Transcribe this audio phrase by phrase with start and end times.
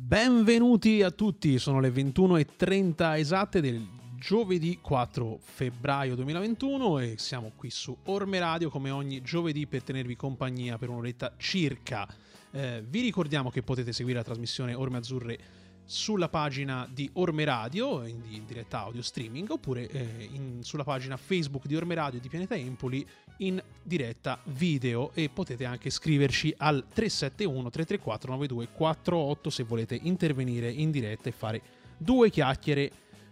[0.00, 3.84] Benvenuti a tutti, sono le 21.30 esatte del
[4.16, 10.16] giovedì 4 febbraio 2021 e siamo qui su Orme Radio come ogni giovedì per tenervi
[10.16, 12.08] compagnia per un'oretta circa.
[12.52, 15.38] Eh, vi ricordiamo che potete seguire la trasmissione Orme Azzurre
[15.88, 21.64] sulla pagina di Orme Radio in, diretta audio streaming oppure eh, in, sulla pagina Facebook
[21.64, 23.06] di Orme Radio di Pianeta Empoli
[23.38, 25.12] in diretta video.
[25.14, 31.62] E potete anche scriverci al 371 334 9248 se volete intervenire in diretta e fare
[31.96, 32.90] due chiacchiere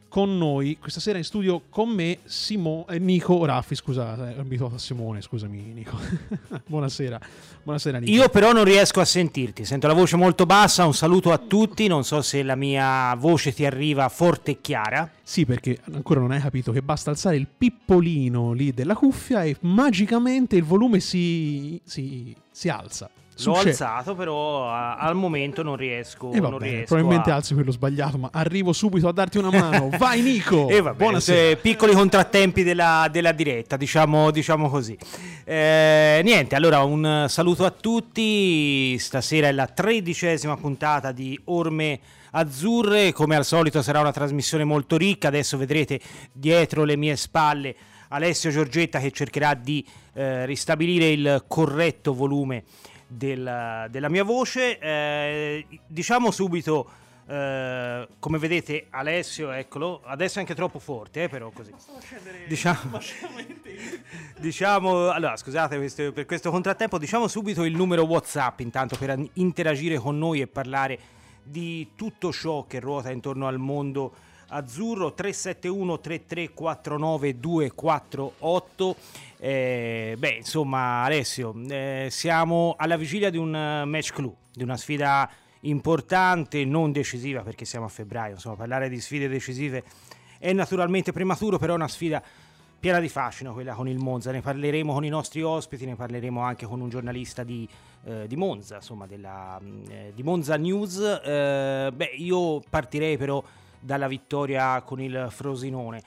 [0.08, 4.76] con noi questa sera in studio con me Simo, eh, Nico Raffi, scusa, eh, abituato
[4.76, 5.98] a Simone, scusami Nico.
[6.66, 7.20] Buonasera.
[7.62, 8.12] Buonasera Nico.
[8.12, 11.86] Io però non riesco a sentirti, sento la voce molto bassa, un saluto a tutti,
[11.86, 15.10] non so se la mia voce ti arriva forte e chiara.
[15.22, 19.56] Sì, perché ancora non hai capito che basta alzare il pippolino lì della cuffia e
[19.60, 23.10] magicamente il volume si, si, si alza.
[23.44, 26.32] L'ho alzato, però a, al momento non riesco.
[26.32, 27.34] E non riesco probabilmente a...
[27.34, 29.90] alzi quello sbagliato, ma arrivo subito a darti una mano.
[29.98, 30.68] Vai, Nico!
[30.68, 31.56] E Buonasera.
[31.56, 34.96] Piccoli contrattempi della, della diretta, diciamo, diciamo così.
[35.44, 38.98] Eh, niente, allora un saluto a tutti.
[38.98, 42.00] Stasera è la tredicesima puntata di Orme
[42.30, 43.12] Azzurre.
[43.12, 45.28] Come al solito sarà una trasmissione molto ricca.
[45.28, 46.00] Adesso vedrete
[46.32, 47.76] dietro le mie spalle
[48.08, 49.84] Alessio Giorgetta che cercherà di
[50.14, 52.64] eh, ristabilire il corretto volume
[53.06, 54.78] del, della mia voce.
[54.78, 56.88] Eh, diciamo subito,
[57.28, 61.72] eh, come vedete, Alessio, eccolo, adesso è anche troppo forte, eh, però così.
[62.46, 62.98] Diciamo,
[64.38, 69.98] diciamo, allora scusate questo, per questo contrattempo, diciamo subito il numero WhatsApp intanto per interagire
[69.98, 70.98] con noi e parlare
[71.42, 78.96] di tutto ciò che ruota intorno al mondo azzurro 371 3349 248
[79.38, 84.76] eh, beh insomma Alessio eh, siamo alla vigilia di un eh, match clou di una
[84.76, 85.28] sfida
[85.60, 89.82] importante non decisiva perché siamo a febbraio insomma parlare di sfide decisive
[90.38, 92.22] è naturalmente prematuro però è una sfida
[92.78, 94.30] piena di fascino quella con il Monza.
[94.30, 97.68] Ne parleremo con i nostri ospiti ne parleremo anche con un giornalista di,
[98.04, 100.98] eh, di Monza insomma della, eh, di Monza News.
[101.00, 103.42] Eh, beh io partirei però
[103.86, 106.02] dalla vittoria con il Frosinone.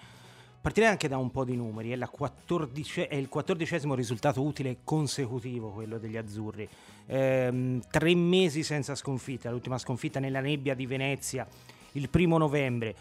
[0.62, 5.70] Partirei anche da un po' di numeri, è, 14, è il quattordicesimo risultato utile consecutivo
[5.70, 6.68] quello degli azzurri.
[7.06, 11.48] Ehm, tre mesi senza sconfitta, l'ultima sconfitta nella nebbia di Venezia
[11.94, 12.94] il primo novembre.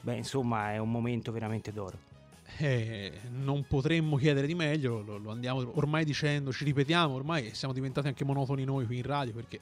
[0.00, 2.10] Beh, insomma, è un momento veramente d'oro.
[2.58, 7.72] Eh, non potremmo chiedere di meglio, lo, lo, andiamo ormai dicendo, ci ripetiamo, ormai siamo
[7.72, 9.60] diventati anche monotoni noi qui in radio perché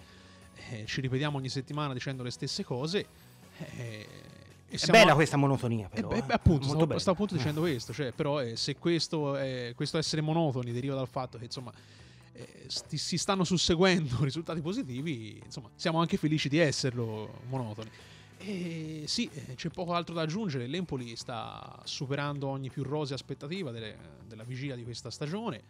[0.71, 3.07] eh, ci ripetiamo ogni settimana dicendo le stesse cose
[3.77, 4.07] eh,
[4.71, 6.11] è bella questa monotonia, però.
[6.11, 7.93] Eh, beh, appunto, stavo, stavo, appunto dicendo questo.
[7.93, 11.73] Cioè, però, eh, se questo, è, questo, essere monotoni deriva dal fatto che insomma
[12.33, 17.91] eh, sti, si stanno susseguendo risultati positivi, insomma, siamo anche felici di esserlo monotoni.
[18.39, 20.69] E sì, eh, c'è poco altro da aggiungere.
[20.69, 23.97] L'Empoli sta superando ogni più rosea aspettativa delle,
[24.27, 25.63] della vigilia di questa stagione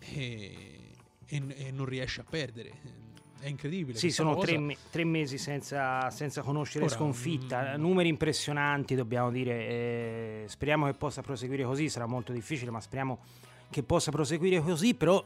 [0.00, 0.78] e,
[1.24, 3.06] e, e non riesce a perdere
[3.40, 3.98] è incredibile.
[3.98, 9.30] Sì, sono tre, me- tre, mesi senza, senza conoscere Ora, sconfitta, mm, numeri impressionanti, dobbiamo
[9.30, 9.68] dire.
[9.68, 13.18] Eh, speriamo che possa proseguire così, sarà molto difficile, ma speriamo
[13.70, 15.22] che possa proseguire così, però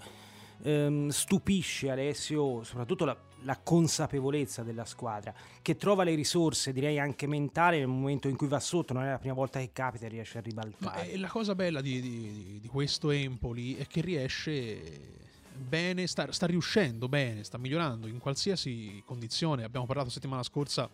[0.63, 7.27] ehm, stupisce Alessio soprattutto la, la, consapevolezza della squadra, che trova le risorse, direi anche
[7.27, 10.09] mentali, nel momento in cui va sotto, non è la prima volta che capita e
[10.09, 11.13] riesce a ribaltare.
[11.13, 15.31] Ma la cosa bella di, di, di questo Empoli è che riesce
[15.63, 19.65] bene, sta, sta, riuscendo bene, sta migliorando in qualsiasi condizione.
[19.65, 20.89] Abbiamo parlato settimana scorsa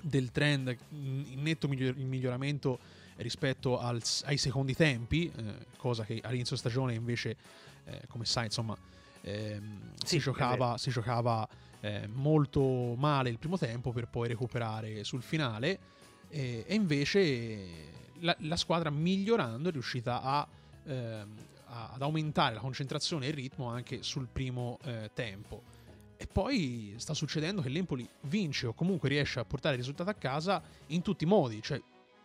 [0.00, 2.78] del trend in netto miglior- miglioramento
[3.16, 7.36] rispetto al, ai secondi tempi, eh, cosa che all'inizio stagione invece,
[7.84, 8.76] eh, come sai, insomma,
[9.22, 11.46] ehm, sì, si giocava, si giocava
[11.80, 15.98] eh, molto male il primo tempo per poi recuperare sul finale
[16.32, 20.46] e invece la, la, squadra migliorando è riuscita a
[20.84, 21.28] ehm,
[21.70, 25.62] ad aumentare la concentrazione e il ritmo anche sul primo eh, tempo.
[26.16, 30.14] E poi sta succedendo che l'Empoli vince o comunque riesce a portare il risultato a
[30.14, 31.80] casa in tutti i modi, cioè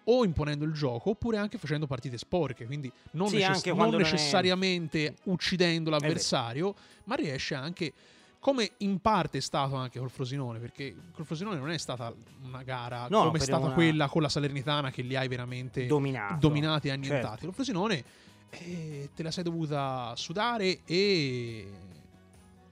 [0.08, 5.08] o imponendo il gioco oppure anche facendo partite sporche, quindi non, sì, necess- non necessariamente
[5.08, 5.14] è...
[5.24, 6.76] uccidendo l'avversario,
[7.06, 7.94] ma riesce anche
[8.40, 12.14] come in parte è stato anche col Frosinone, perché col Frosinone non è stata
[12.44, 13.74] una gara no, come è stata una...
[13.74, 16.36] quella con la Salernitana che li hai veramente Dominato.
[16.40, 17.28] dominati e annientati.
[17.28, 17.46] Certo.
[17.46, 18.04] Col Frosinone
[18.50, 21.68] e te la sei dovuta sudare e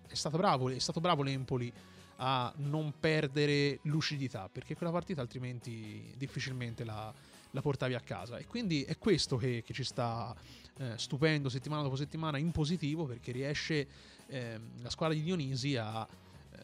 [0.08, 1.72] è stato bravo, è stato bravo l'Empoli
[2.18, 7.12] a non perdere lucidità perché quella partita altrimenti difficilmente la,
[7.52, 8.38] la portavi a casa.
[8.38, 10.36] E quindi è questo che, che ci sta
[10.78, 13.88] eh, stupendo settimana dopo settimana in positivo perché riesce
[14.28, 16.58] eh, la squadra di Dionisi a, eh,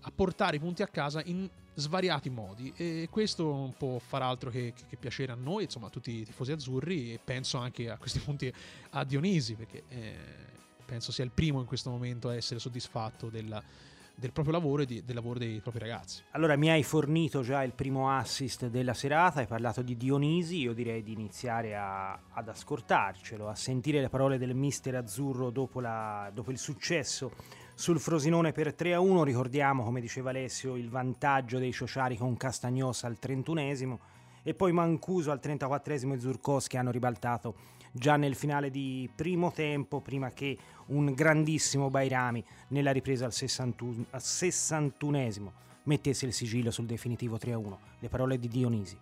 [0.00, 1.48] a portare i punti a casa in
[1.80, 5.86] svariati modi e questo non può far altro che, che, che, piacere a noi, insomma
[5.86, 8.52] a tutti i tifosi azzurri e penso anche a questi punti
[8.90, 10.16] a Dionisi perché eh,
[10.84, 13.62] penso sia il primo in questo momento a essere soddisfatto della,
[14.20, 16.22] del proprio lavoro e di, del lavoro dei propri ragazzi.
[16.32, 20.74] Allora mi hai fornito già il primo assist della serata, hai parlato di Dionisi, io
[20.74, 26.30] direi di iniziare a, ad ascoltarcelo, a sentire le parole del mister azzurro dopo, la,
[26.34, 27.32] dopo il successo
[27.80, 33.16] sul Frosinone per 3-1, ricordiamo come diceva Alessio il vantaggio dei Ciociari con Castagnosa al
[33.18, 33.96] 31esimo
[34.42, 37.54] e poi Mancuso al 34esimo e Zurkowski hanno ribaltato
[37.90, 44.04] già nel finale di primo tempo prima che un grandissimo Bairami nella ripresa al, 61,
[44.10, 45.50] al 61esimo
[45.84, 47.76] mettesse il sigillo sul definitivo 3-1.
[48.00, 48.98] Le parole di Dionisi.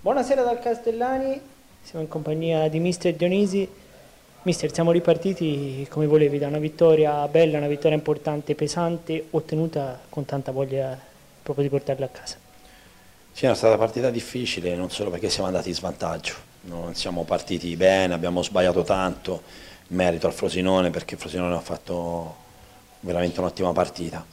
[0.00, 1.38] Buonasera dal Castellani,
[1.82, 3.81] siamo in compagnia di Mister Dionisi.
[4.44, 10.24] Mister, siamo ripartiti come volevi, da una vittoria bella, una vittoria importante, pesante, ottenuta con
[10.24, 10.98] tanta voglia
[11.40, 12.38] proprio di portarla a casa.
[13.30, 17.22] Sì, è stata una partita difficile, non solo perché siamo andati in svantaggio, non siamo
[17.22, 19.42] partiti bene, abbiamo sbagliato tanto,
[19.88, 22.34] merito al Frosinone perché Frosinone ha fatto
[22.98, 24.26] veramente un'ottima partita.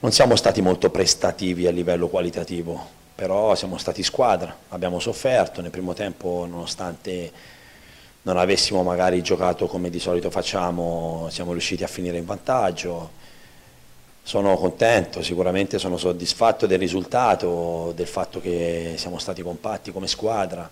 [0.00, 2.84] Non siamo stati molto prestativi a livello qualitativo,
[3.14, 7.58] però siamo stati squadra, abbiamo sofferto nel primo tempo nonostante
[8.22, 13.18] non avessimo magari giocato come di solito facciamo, siamo riusciti a finire in vantaggio.
[14.22, 20.70] Sono contento, sicuramente sono soddisfatto del risultato, del fatto che siamo stati compatti come squadra.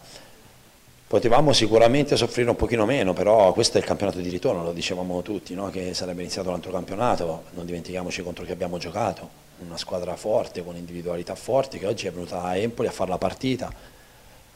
[1.06, 5.23] Potevamo sicuramente soffrire un pochino meno, però questo è il campionato di ritorno, lo dicevamo
[5.23, 5.71] tutti, no?
[5.71, 10.77] che sarebbe iniziato l'altro campionato, non dimentichiamoci contro chi abbiamo giocato, una squadra forte, con
[10.77, 13.73] individualità forti, che oggi è venuta a Empoli a fare la partita,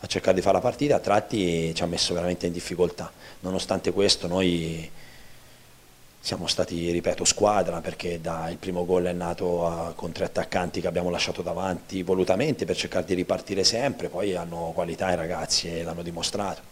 [0.02, 3.10] a cercare di fare la partita, a tratti ci ha messo veramente in difficoltà.
[3.40, 4.90] Nonostante questo noi
[6.18, 10.80] siamo stati, ripeto, squadra perché da, il primo gol è nato a, con tre attaccanti
[10.80, 15.68] che abbiamo lasciato davanti volutamente per cercare di ripartire sempre, poi hanno qualità i ragazzi
[15.68, 16.70] e l'hanno dimostrato.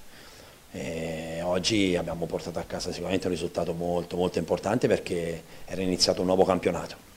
[0.73, 6.21] E oggi abbiamo portato a casa sicuramente un risultato molto, molto importante perché era iniziato
[6.21, 7.09] un nuovo campionato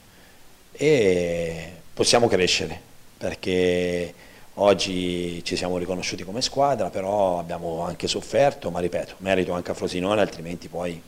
[0.72, 2.80] e possiamo crescere
[3.16, 4.12] perché
[4.54, 9.74] oggi ci siamo riconosciuti come squadra, però abbiamo anche sofferto, ma ripeto, merito anche a
[9.74, 11.00] Frosinone, altrimenti poi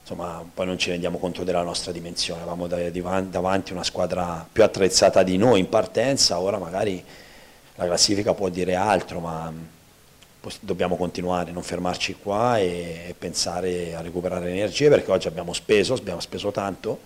[0.00, 5.22] insomma, poi non ci rendiamo conto della nostra dimensione, avevamo davanti una squadra più attrezzata
[5.22, 7.02] di noi in partenza, ora magari
[7.76, 9.52] la classifica può dire altro, ma
[10.60, 16.20] dobbiamo continuare, non fermarci qua e pensare a recuperare energie perché oggi abbiamo speso, abbiamo
[16.20, 16.98] speso tanto,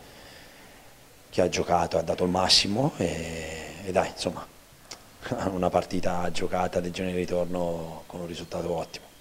[1.31, 4.47] chi ha giocato ha dato il massimo e, e dai, insomma,
[5.51, 9.13] una partita giocata del genere di ritorno con un risultato ottimo.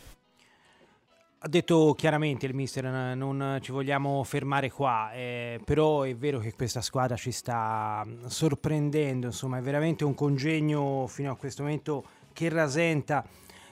[1.46, 2.86] Ha detto chiaramente il mister,
[3.16, 9.26] non ci vogliamo fermare qua, eh, però è vero che questa squadra ci sta sorprendendo,
[9.26, 13.26] insomma è veramente un congegno fino a questo momento che rasenta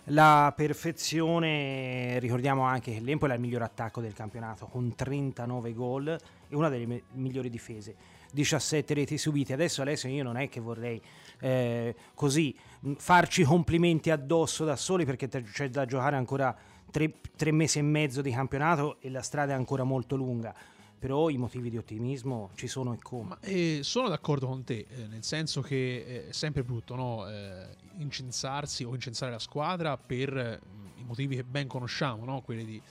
[0.06, 2.20] la perfezione.
[2.20, 6.10] Ricordiamo anche che l'Empoli è il miglior attacco del campionato con 39 gol
[6.50, 7.96] e una delle migliori difese,
[8.32, 9.54] 17 reti subite.
[9.54, 11.02] Adesso Alessio io non è che vorrei
[11.40, 12.56] eh, così
[12.98, 16.56] farci complimenti addosso da soli perché c'è da giocare ancora
[16.90, 20.54] tre, tre mesi e mezzo di campionato e la strada è ancora molto lunga
[21.02, 23.38] però i motivi di ottimismo ci sono e come.
[23.42, 27.28] Eh, sono d'accordo con te, eh, nel senso che eh, è sempre brutto no?
[27.28, 30.62] eh, incensarsi o incensare la squadra per
[30.98, 32.42] i motivi che ben conosciamo, no?
[32.42, 32.82] quelli di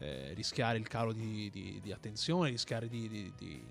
[0.00, 3.62] eh, rischiare il calo di, di, di attenzione, rischiare di, di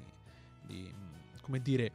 [1.49, 1.91] come dire,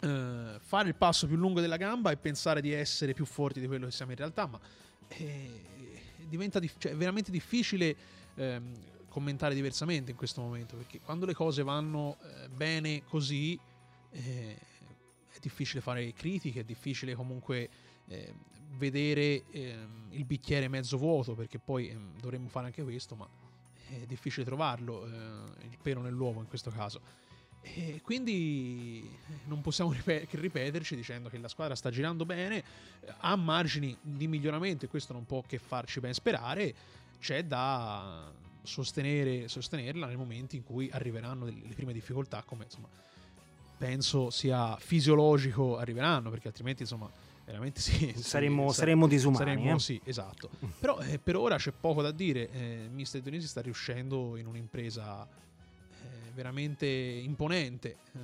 [0.00, 3.68] eh, fare il passo più lungo della gamba e pensare di essere più forti di
[3.68, 4.58] quello che siamo in realtà, ma
[6.28, 7.96] diventa dif- cioè, veramente difficile
[8.34, 8.74] ehm,
[9.08, 13.56] commentare diversamente in questo momento, perché quando le cose vanno eh, bene così
[14.10, 14.56] eh,
[15.30, 17.68] è difficile fare critiche, è difficile comunque
[18.08, 18.34] eh,
[18.76, 23.28] vedere ehm, il bicchiere mezzo vuoto, perché poi ehm, dovremmo fare anche questo, ma
[23.88, 27.22] è difficile trovarlo, eh, il pelo nell'uovo in questo caso.
[27.66, 32.62] E quindi eh, non possiamo che ripeterci dicendo che la squadra sta girando bene,
[33.18, 36.74] ha margini di miglioramento e questo non può che farci ben sperare.
[37.18, 38.30] C'è da
[38.62, 42.88] sostenere, sostenerla nei momenti in cui arriveranno le prime difficoltà, come insomma
[43.76, 47.10] penso sia fisiologico arriveranno, perché altrimenti insomma
[47.44, 49.38] veramente sì, saremmo, sì, saremmo disumani.
[49.38, 49.78] Saremmo, eh?
[49.78, 50.50] Sì, esatto.
[50.78, 52.50] Però eh, per ora c'è poco da dire.
[52.50, 55.26] Eh, Mister Dionisi sta riuscendo in un'impresa
[56.34, 58.18] veramente imponente eh,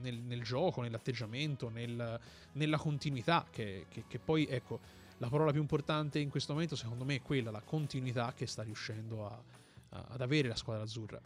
[0.00, 2.18] nel, nel, gioco, nell'atteggiamento, nel,
[2.52, 4.80] nella continuità, che, che, che, poi ecco,
[5.18, 8.62] la parola più importante in questo momento secondo me è quella, la continuità che sta
[8.62, 9.42] riuscendo a,
[9.90, 11.20] a, ad avere la squadra azzurra.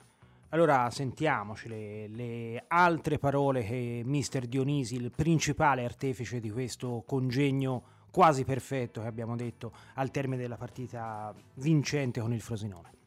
[0.52, 7.98] Allora sentiamoci le, le, altre parole che mister Dionisi, il principale artefice di questo congegno
[8.10, 12.98] quasi perfetto che abbiamo detto al termine della partita vincente con il Frosinone.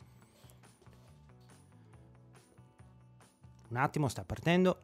[3.74, 4.78] Un attimo, sta partendo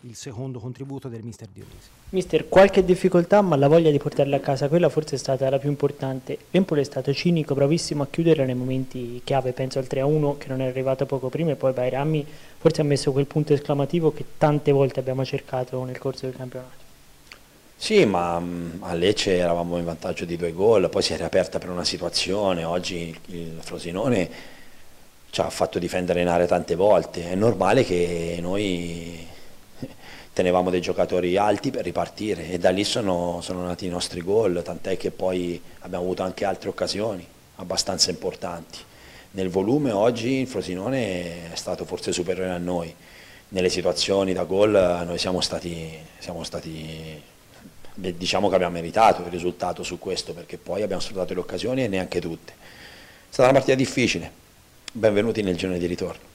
[0.00, 1.88] il secondo contributo del mister Dionisi.
[2.08, 5.60] Mister, qualche difficoltà, ma la voglia di portarla a casa, quella forse è stata la
[5.60, 6.36] più importante.
[6.50, 10.60] Empoli è stato cinico, bravissimo a chiudere nei momenti chiave, penso al 3-1 che non
[10.60, 12.26] è arrivato poco prima e poi Bairami
[12.58, 16.82] forse ha messo quel punto esclamativo che tante volte abbiamo cercato nel corso del campionato.
[17.76, 21.60] Sì, ma mm, a Lecce eravamo in vantaggio di due gol, poi si è riaperta
[21.60, 24.53] per una situazione, oggi il Frosinone
[25.34, 29.26] ci ha fatto difendere in area tante volte, è normale che noi
[30.32, 34.62] tenevamo dei giocatori alti per ripartire e da lì sono, sono nati i nostri gol,
[34.62, 37.26] tant'è che poi abbiamo avuto anche altre occasioni
[37.56, 38.78] abbastanza importanti.
[39.32, 42.94] Nel volume oggi il Frosinone è stato forse superiore a noi,
[43.48, 44.70] nelle situazioni da gol
[45.04, 47.20] noi siamo stati, siamo stati
[47.92, 51.82] beh, diciamo che abbiamo meritato il risultato su questo perché poi abbiamo sfruttato le occasioni
[51.82, 52.52] e neanche tutte.
[52.52, 54.42] È stata una partita difficile,
[54.96, 56.32] benvenuti nel giorno di ritorno.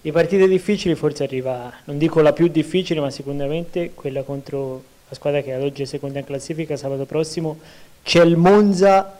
[0.00, 5.14] Di partite difficili forse arriva, non dico la più difficile, ma sicuramente quella contro la
[5.14, 7.58] squadra che ad oggi è seconda in classifica sabato prossimo.
[8.02, 9.18] C'è il Monza,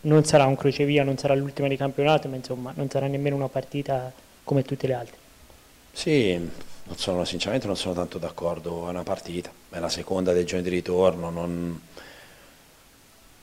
[0.00, 3.48] non sarà un crocevia, non sarà l'ultima di campionato, ma insomma non sarà nemmeno una
[3.48, 4.10] partita
[4.42, 5.16] come tutte le altre.
[5.92, 10.44] Sì, non sono, sinceramente non sono tanto d'accordo, è una partita, è la seconda del
[10.44, 11.80] giorno di ritorno, non...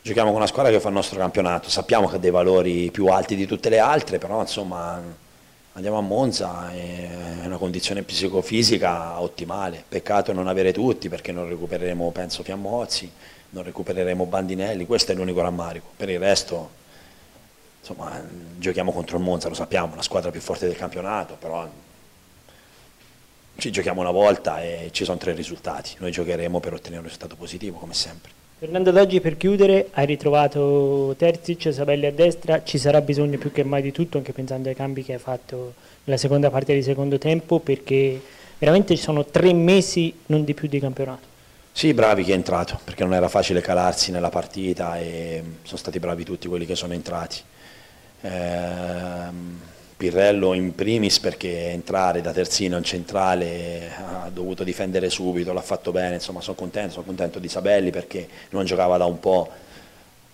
[0.04, 3.08] giochiamo con una squadra che fa il nostro campionato, sappiamo che ha dei valori più
[3.08, 5.02] alti di tutte le altre, però insomma
[5.72, 12.12] andiamo a Monza, è una condizione psicofisica ottimale, peccato non avere tutti perché non recupereremo
[12.12, 13.10] penso Fiammozzi,
[13.52, 16.82] non recupereremo Bandinelli, questo è l'unico rammarico, per il resto
[17.80, 18.22] insomma
[18.58, 21.66] giochiamo contro il Monza, lo sappiamo, la squadra più forte del campionato, però
[23.56, 27.38] ci giochiamo una volta e ci sono tre risultati, noi giocheremo per ottenere un risultato
[27.38, 28.43] positivo come sempre.
[28.64, 33.52] Tornando ad oggi per chiudere, hai ritrovato Terzic, Sabelli a destra, ci sarà bisogno più
[33.52, 35.74] che mai di tutto, anche pensando ai cambi che hai fatto
[36.06, 38.22] nella seconda parte di secondo tempo, perché
[38.58, 41.28] veramente ci sono tre mesi, non di più, di campionato.
[41.74, 46.00] Sì, bravi chi è entrato, perché non era facile calarsi nella partita e sono stati
[46.00, 47.42] bravi tutti quelli che sono entrati.
[48.22, 55.62] Ehm Pirrello in primis perché entrare da terzino in centrale ha dovuto difendere subito, l'ha
[55.62, 59.50] fatto bene, insomma sono contento, sono contento di Sabelli perché non giocava da un po',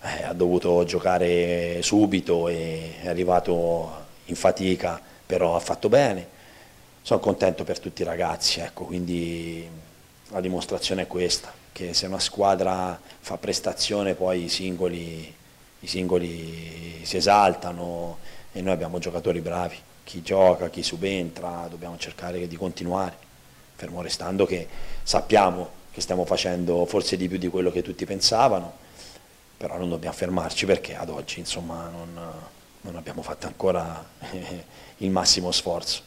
[0.02, 6.38] eh, ha dovuto giocare subito e è arrivato in fatica, però ha fatto bene.
[7.02, 9.68] Sono contento per tutti i ragazzi, ecco, quindi
[10.28, 15.34] la dimostrazione è questa, che se una squadra fa prestazione poi i singoli,
[15.80, 18.18] i singoli si esaltano
[18.52, 23.16] e noi abbiamo giocatori bravi, chi gioca, chi subentra, dobbiamo cercare di continuare,
[23.76, 24.66] fermo restando che
[25.02, 28.72] sappiamo che stiamo facendo forse di più di quello che tutti pensavano,
[29.56, 32.32] però non dobbiamo fermarci perché ad oggi insomma, non,
[32.82, 34.04] non abbiamo fatto ancora
[34.98, 36.02] il massimo sforzo.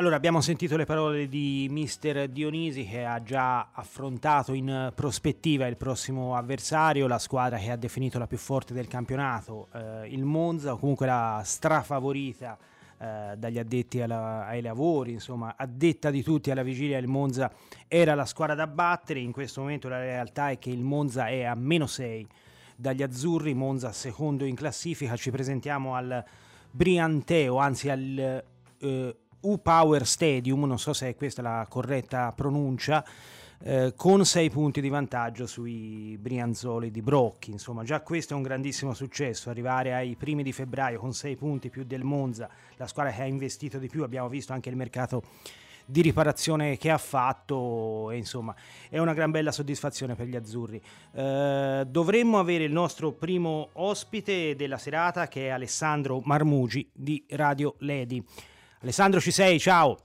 [0.00, 5.76] Allora, abbiamo sentito le parole di mister Dionisi che ha già affrontato in prospettiva il
[5.76, 10.72] prossimo avversario, la squadra che ha definito la più forte del campionato, eh, il Monza,
[10.72, 12.56] o comunque la strafavorita
[12.96, 17.52] eh, dagli addetti alla, ai lavori, insomma, addetta di tutti alla vigilia il Monza
[17.86, 21.42] era la squadra da battere, in questo momento la realtà è che il Monza è
[21.42, 22.26] a meno 6
[22.74, 26.24] dagli azzurri, Monza secondo in classifica, ci presentiamo al
[26.70, 28.42] Brianteo, anzi al...
[28.78, 33.04] Eh, U-Power Stadium, non so se è questa la corretta pronuncia,
[33.62, 37.50] eh, con sei punti di vantaggio sui Brianzoli di Brocchi.
[37.50, 41.68] Insomma, già questo è un grandissimo successo, arrivare ai primi di febbraio con sei punti
[41.68, 45.22] più del Monza, la squadra che ha investito di più, abbiamo visto anche il mercato
[45.90, 48.54] di riparazione che ha fatto e insomma
[48.88, 50.80] è una gran bella soddisfazione per gli azzurri.
[51.12, 57.74] Eh, dovremmo avere il nostro primo ospite della serata che è Alessandro Marmugi di Radio
[57.78, 58.24] Ledi.
[58.82, 59.98] Alessandro ci sei, ciao.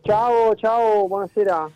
[0.00, 1.70] Ciao, ciao, buonasera.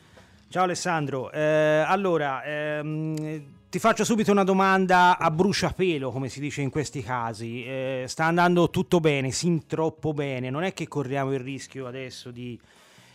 [0.48, 6.62] Ciao Alessandro, eh, allora ehm, ti faccio subito una domanda a bruciapelo, come si dice
[6.62, 7.62] in questi casi.
[7.64, 12.30] Eh, sta andando tutto bene, sin troppo bene, non è che corriamo il rischio adesso
[12.30, 12.58] di,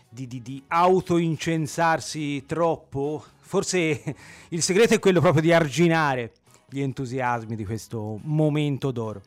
[0.07, 3.23] di, di, di autoincensarsi troppo?
[3.39, 4.03] Forse
[4.49, 6.31] il segreto è quello proprio di arginare
[6.69, 9.21] gli entusiasmi di questo momento d'oro.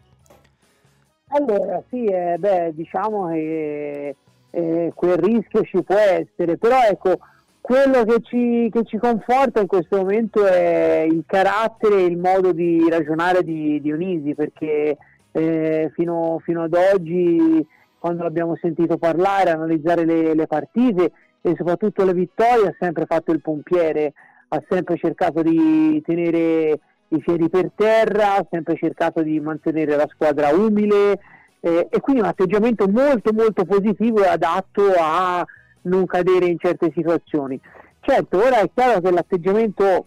[1.29, 4.17] Allora, sì, eh, beh, diciamo che
[4.51, 7.19] eh, quel rischio ci può essere, però ecco,
[7.61, 12.53] quello che ci, che ci, conforta in questo momento è il carattere e il modo
[12.53, 14.97] di ragionare di Dionisi, perché
[15.33, 17.67] eh, fino, fino, ad oggi
[17.99, 23.33] quando l'abbiamo sentito parlare, analizzare le, le partite e soprattutto le vittorie, ha sempre fatto
[23.33, 24.15] il pompiere,
[24.49, 26.79] ha sempre cercato di tenere
[27.09, 31.19] i piedi per terra, ha sempre cercato di mantenere la squadra umile
[31.61, 35.45] eh, e quindi un atteggiamento molto molto positivo e adatto a
[35.83, 37.59] non cadere in certe situazioni.
[38.01, 40.07] Certo, ora è chiaro che l'atteggiamento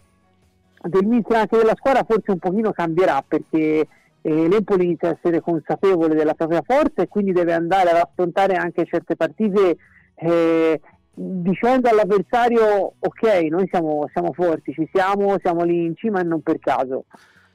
[0.82, 3.86] del mister anche della squadra forse un pochino cambierà perché
[4.20, 8.54] eh, l'Empoli inizia a essere consapevole della propria forza e quindi deve andare ad affrontare
[8.54, 9.76] anche certe partite
[10.14, 10.80] eh,
[11.14, 16.40] dicendo all'avversario ok noi siamo, siamo, forti, ci siamo, siamo lì in cima e non
[16.42, 17.04] per caso.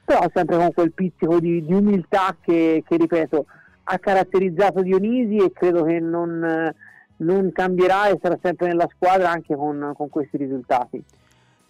[0.04, 3.46] Però sempre con quel pizzico di, di umiltà che, che, ripeto
[3.90, 6.74] ha caratterizzato Dionisi e credo che non,
[7.16, 11.02] non cambierà e sarà sempre nella squadra anche con, con questi risultati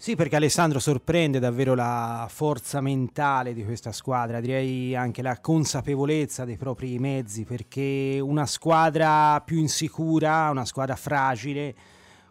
[0.01, 6.45] sì, perché Alessandro sorprende davvero la forza mentale di questa squadra, direi anche la consapevolezza
[6.45, 11.75] dei propri mezzi, perché una squadra più insicura, una squadra fragile,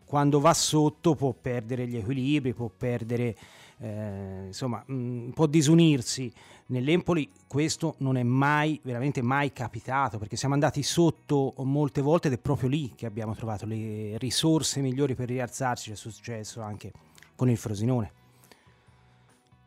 [0.05, 3.35] quando va sotto può perdere gli equilibri, può perdere,
[3.79, 6.31] eh, insomma, mh, mm, può disunirsi.
[6.67, 12.35] Nell'Empoli questo non è mai, veramente mai capitato, perché siamo andati sotto molte volte ed
[12.35, 16.93] è proprio lì che abbiamo trovato le risorse migliori per rialzarci, è successo anche
[17.37, 18.11] con il Frosinone.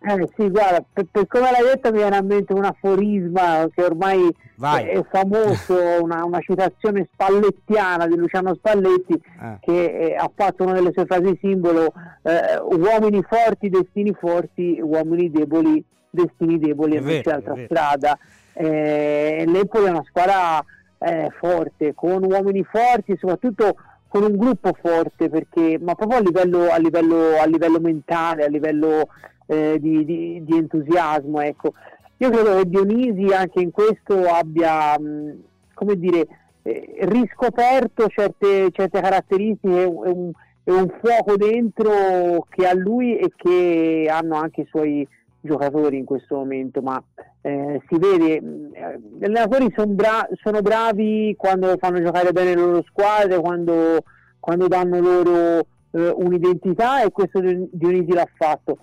[0.03, 3.83] Eh sì, guarda, per, per, come l'hai detto mi viene a mente un aforisma che
[3.83, 4.87] ormai Vai.
[4.87, 9.59] è, famoso, una, una, citazione spallettiana di Luciano Spalletti eh.
[9.61, 15.31] che eh, ha fatto una delle sue frasi simbolo, eh, uomini forti, destini forti, uomini
[15.31, 18.19] deboli, destini deboli, e invece altra strada.
[18.55, 20.65] Eh, L'Empoli è una squadra
[20.99, 23.77] eh, forte, con uomini forti, soprattutto
[24.11, 28.49] con un gruppo forte perché, ma proprio a livello, a livello, a livello mentale, a
[28.49, 29.07] livello
[29.47, 31.41] eh, di, di, di, entusiasmo.
[31.41, 31.75] Ecco.
[32.17, 35.43] Io credo che Dionisi anche in questo abbia, mh,
[35.75, 36.27] come dire,
[36.63, 40.33] eh, riscoperto certe, certe caratteristiche e un,
[40.65, 45.07] un, fuoco dentro che ha lui e che hanno anche i suoi
[45.41, 47.03] giocatori in questo momento, ma
[47.41, 52.61] eh, si vede, eh, gli allenatori son bra- sono bravi quando fanno giocare bene le
[52.61, 54.05] loro squadre, quando,
[54.39, 58.79] quando danno loro eh, un'identità e questo Dionisi l'ha fatto,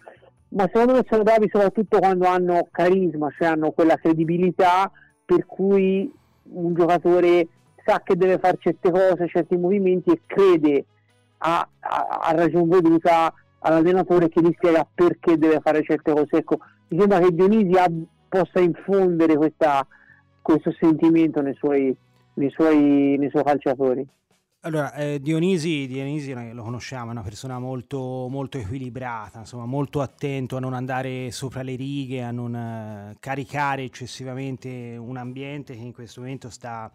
[0.49, 4.91] ma secondo me sono bravi soprattutto quando hanno carisma, cioè hanno quella credibilità
[5.25, 6.11] per cui
[6.49, 7.47] un giocatore
[7.85, 10.85] sa che deve fare certe cose, certi movimenti e crede
[11.39, 16.37] a, a, a ragion veduta all'allenatore che gli spiega perché deve fare certe cose.
[16.37, 19.85] Ecco, mi sembra che Dionisi ab- possa infondere questa,
[20.41, 21.95] questo sentimento nei suoi,
[22.33, 24.07] nei, suoi, nei suoi calciatori.
[24.61, 30.57] Allora, eh, Dionisi, Dionisi lo conosciamo, è una persona molto, molto, equilibrata, insomma, molto attento
[30.57, 35.93] a non andare sopra le righe, a non eh, caricare eccessivamente un ambiente che in
[35.93, 36.91] questo momento sta,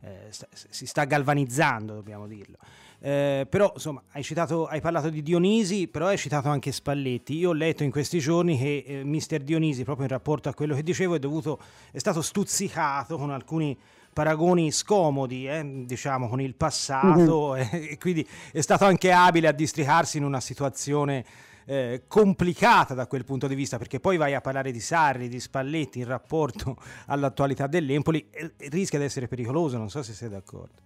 [0.00, 2.56] eh, sta, si sta galvanizzando, dobbiamo dirlo.
[3.00, 7.36] Eh, però insomma hai, citato, hai, parlato di Dionisi, però hai citato anche Spalletti.
[7.36, 10.74] Io ho letto in questi giorni che eh, mister Dionisi, proprio in rapporto a quello
[10.74, 11.58] che dicevo, è, dovuto,
[11.92, 13.76] è stato stuzzicato con alcuni
[14.12, 17.84] paragoni scomodi, eh, diciamo, con il passato mm-hmm.
[17.92, 21.24] e quindi è stato anche abile a districarsi in una situazione
[21.66, 25.38] eh, complicata da quel punto di vista, perché poi vai a parlare di Sarri, di
[25.38, 30.82] Spalletti in rapporto all'attualità dell'Empoli, e rischia di essere pericoloso, non so se sei d'accordo.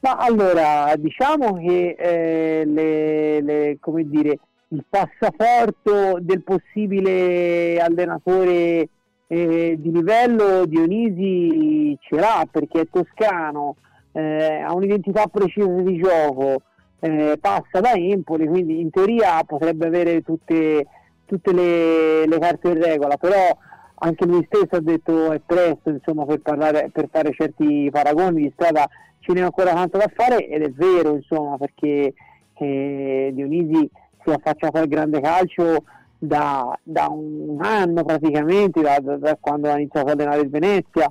[0.00, 8.88] Ma allora, diciamo che eh, le, le, dire, il passaporto del possibile allenatore
[9.26, 13.76] eh, di livello Dionisi ce l'ha perché è toscano,
[14.12, 16.62] eh, ha un'identità precisa di gioco,
[17.00, 20.86] eh, passa da Empoli, quindi in teoria potrebbe avere tutte,
[21.26, 23.54] tutte le, le, carte in regola, però
[24.02, 28.52] anche lui stesso ha detto è presto insomma, per, parlare, per fare certi paragoni di
[28.54, 28.88] strada
[29.30, 32.12] ce n'è ancora tanto da fare ed è vero insomma perché
[32.54, 33.88] eh, Dionisi
[34.22, 35.84] si è affacciato al grande calcio
[36.18, 41.10] da, da un anno praticamente, da, da, da, quando ha iniziato a allenare il Venezia.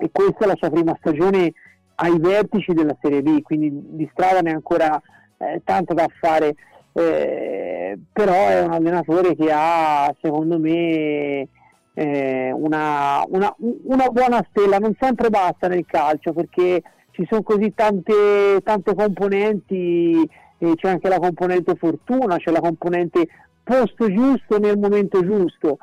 [0.00, 1.52] E questa è la sua prima stagione
[1.96, 5.00] ai vertici della Serie B, quindi di strada ne ha ancora
[5.36, 6.54] eh, tanto da fare,
[6.92, 11.48] eh, però è un allenatore che ha secondo me
[11.92, 16.80] eh, una, una, una buona stella, non sempre basta nel calcio perché
[17.18, 20.22] ci sono così tante, tante componenti,
[20.58, 23.26] eh, c'è anche la componente fortuna, c'è la componente
[23.64, 25.78] posto giusto nel momento giusto,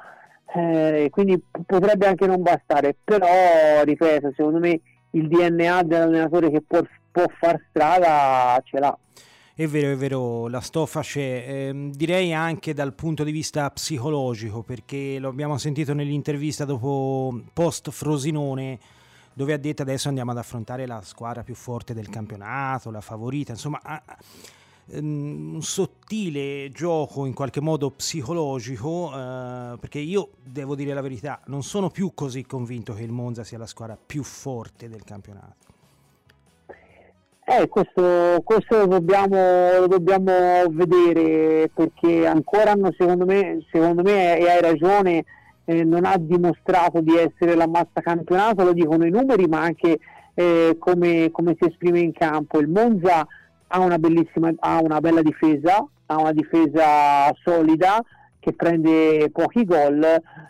[0.56, 6.80] eh, quindi potrebbe anche non bastare, però ripeto, secondo me il DNA dell'allenatore che può,
[7.12, 8.98] può far strada ce l'ha.
[9.58, 14.62] È vero, è vero, la stoffa c'è, eh, direi anche dal punto di vista psicologico,
[14.62, 18.80] perché lo abbiamo sentito nell'intervista dopo post Frosinone,
[19.36, 23.52] dove ha detto adesso andiamo ad affrontare la squadra più forte del campionato, la favorita,
[23.52, 24.02] insomma ha,
[24.94, 31.42] um, un sottile gioco in qualche modo psicologico, uh, perché io devo dire la verità,
[31.48, 35.64] non sono più così convinto che il Monza sia la squadra più forte del campionato.
[37.48, 44.40] Eh, questo, questo lo, dobbiamo, lo, dobbiamo, vedere perché ancora hanno, secondo me, secondo me
[44.40, 45.26] e hai ragione,
[45.66, 50.00] eh, non ha dimostrato di essere la mazza campionato, lo dicono i numeri, ma anche
[50.34, 52.60] eh, come, come, si esprime in campo.
[52.60, 53.26] Il Monza
[53.68, 53.98] ha una,
[54.60, 58.04] ha una bella difesa, ha una difesa solida
[58.40, 60.04] che prende pochi gol,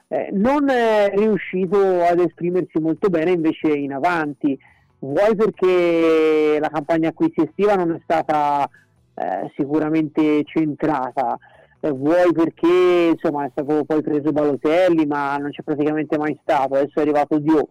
[0.08, 4.60] eh, non è riuscito ad esprimersi molto bene invece in avanti
[5.00, 8.68] vuoi perché la campagna acquisti estiva non è stata
[9.14, 11.38] eh, sicuramente centrata,
[11.86, 16.76] eh, vuoi perché insomma è stato poi preso Balotelli ma non c'è praticamente mai stato,
[16.76, 17.70] adesso è arrivato Dio,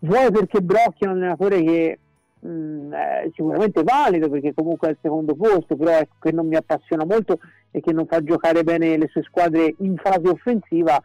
[0.00, 1.98] vuoi perché Brocchi è un allenatore che
[2.40, 6.46] mh, mm, è sicuramente valido perché comunque è al secondo posto, però ecco, che non
[6.46, 7.38] mi appassiona molto
[7.70, 11.00] e che non fa giocare bene le sue squadre in fase offensiva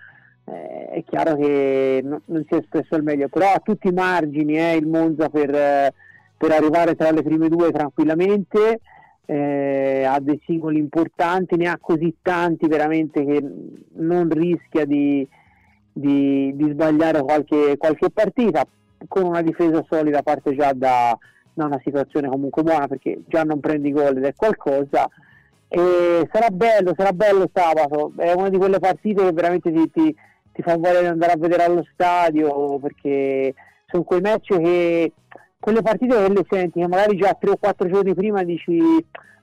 [0.45, 3.93] eh, è chiaro che no, non si è espresso al meglio, però ha tutti i
[3.93, 5.93] margini eh, il Monza per, eh,
[6.37, 8.81] per, arrivare tra le prime due tranquillamente,
[9.25, 13.41] eh, ha dei singoli importanti, ne ha così tanti veramente che
[13.93, 15.27] non rischia di,
[15.91, 18.65] di, di sbagliare qualche, qualche, partita,
[19.07, 21.17] con una difesa solida parte già da,
[21.53, 25.09] da una situazione comunque buona perché già non prendi gol ed è qualcosa.
[25.73, 30.15] E sarà bello, sarà bello sabato, è una di quelle partite che veramente ti, ti,
[30.51, 33.53] ti fa voglia di andare a vedere allo stadio perché
[33.85, 35.13] sono quei match che
[35.61, 38.81] quelle partite che le senti che magari già tre o quattro giorni prima dici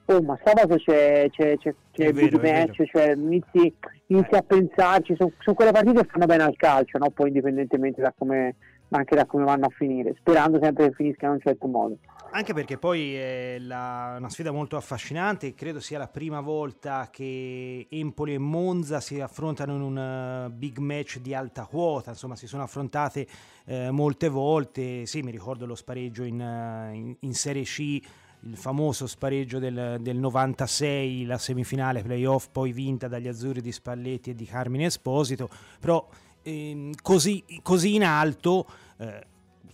[0.05, 3.73] oh ma sabato c'è, c'è, c'è, c'è il big match cioè inizi,
[4.07, 7.09] inizi a pensarci sono, sono, quelle partite che fanno bene al calcio no?
[7.09, 8.55] poi indipendentemente da come
[8.97, 11.97] anche da come vanno a finire sperando sempre che finiscano in un certo modo.
[12.31, 17.87] Anche perché poi è la, una sfida molto affascinante, credo sia la prima volta che
[17.89, 22.45] Empoli e Monza si affrontano in un uh, big match di alta quota, insomma si
[22.45, 23.25] sono affrontate
[23.65, 27.99] uh, molte volte, sì mi ricordo lo spareggio in, uh, in, in Serie C,
[28.41, 34.29] il famoso spareggio del, del 96, la semifinale playoff poi vinta dagli azzurri di Spalletti
[34.29, 35.49] e di Carmine Esposito,
[35.79, 36.07] però
[36.41, 39.25] ehm, così, così, in alto eh,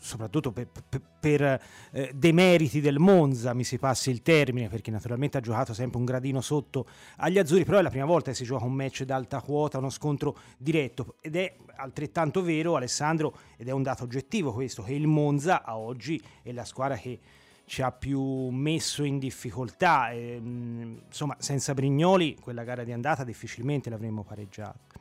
[0.05, 5.37] soprattutto per, per, per eh, demeriti del Monza, mi si passi il termine, perché naturalmente
[5.37, 6.85] ha giocato sempre un gradino sotto
[7.17, 9.89] agli azzurri, però è la prima volta che si gioca un match d'alta quota, uno
[9.89, 15.07] scontro diretto ed è altrettanto vero Alessandro, ed è un dato oggettivo questo, che il
[15.07, 17.19] Monza a oggi è la squadra che
[17.65, 23.89] ci ha più messo in difficoltà, e, insomma senza Brignoli quella gara di andata difficilmente
[23.89, 24.94] l'avremmo pareggiata.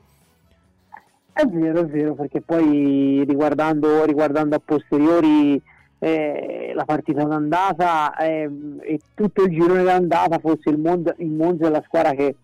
[1.36, 5.60] È vero, è vero, perché poi riguardando, riguardando a posteriori
[5.98, 8.48] eh, la partita d'andata eh,
[8.82, 12.36] e tutto il girone d'andata, forse il, Monza, il Monza è la squadra che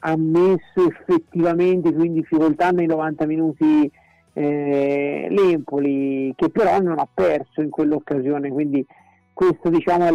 [0.00, 3.88] ha messo effettivamente più in difficoltà nei 90 minuti
[4.32, 8.84] eh, l'Empoli, che però non ha perso in quell'occasione, quindi
[9.32, 10.10] questa diciamo è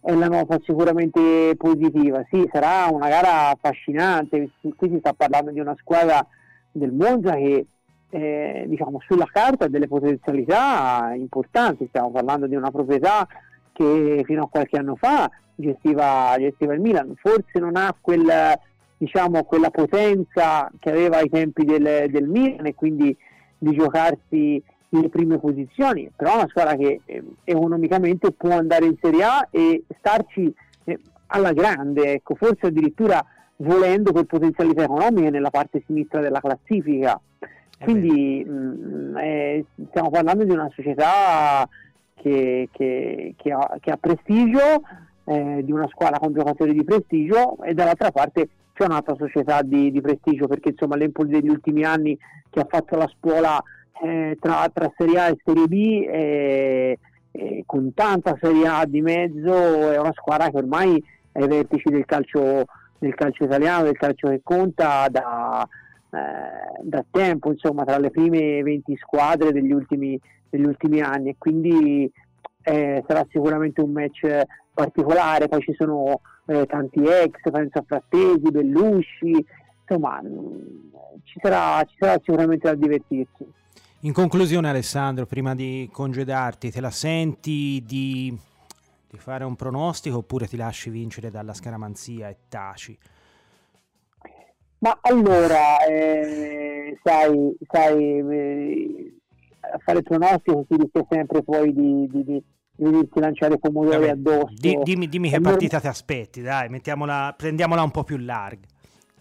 [0.00, 2.22] è la nota sicuramente positiva.
[2.30, 6.22] Sì, sarà una gara affascinante, qui si sta parlando di una squadra
[6.72, 7.66] del Monza che
[8.10, 13.26] eh, diciamo, sulla carta ha delle potenzialità importanti, stiamo parlando di una proprietà
[13.72, 18.30] che fino a qualche anno fa gestiva, gestiva il Milan, forse non ha quel,
[18.96, 23.16] diciamo, quella potenza che aveva ai tempi del, del, Milan e quindi
[23.58, 28.96] di giocarsi le prime posizioni, però è una squadra che eh, economicamente può andare in
[29.00, 30.52] Serie A e starci
[30.84, 33.22] eh, alla grande, ecco, forse addirittura
[33.58, 37.20] volendo per potenzialità economiche nella parte sinistra della classifica.
[37.78, 41.68] Quindi mh, mm, eh, stiamo parlando di una società
[42.14, 44.82] che, che, che, ha, che ha, prestigio,
[45.24, 49.90] eh, di una squadra con giocatori di prestigio e dall'altra parte c'è un'altra società di,
[49.90, 52.16] di prestigio perché insomma l'Empoli degli ultimi anni
[52.48, 53.62] che ha fatto la scuola
[54.02, 56.98] eh, tra, tra, Serie A e Serie B eh,
[57.32, 61.90] eh, con tanta Serie A di mezzo è una squadra che ormai è ai vertici
[61.90, 62.64] del calcio
[62.98, 65.66] del calcio italiano, del calcio che conta da,
[66.10, 71.36] eh, da tempo, insomma, tra le prime 20 squadre degli ultimi, degli ultimi anni e
[71.38, 72.10] quindi
[72.62, 74.40] eh, sarà sicuramente un match
[74.74, 79.44] particolare, poi ci sono eh, tanti ex, penso a Frattesi, Bellusci,
[79.86, 83.46] insomma mh, ci, sarà, ci sarà sicuramente da divertirsi.
[84.02, 88.36] In conclusione Alessandro, prima di congedarti, te la senti di
[89.08, 92.98] di fare un pronostico oppure ti lasci vincere dalla scaramanzia e taci?
[94.80, 99.14] Ma allora, eh, sai, sai eh,
[99.60, 102.42] a fare pronostico si rischia sempre poi di, di, di,
[102.76, 104.54] venirsi lanciare pomodori Vabbè, addosso.
[104.54, 108.66] di- dimmi, dimmi che partita ti aspetti, dai, mettiamola, prendiamola un po' più larga.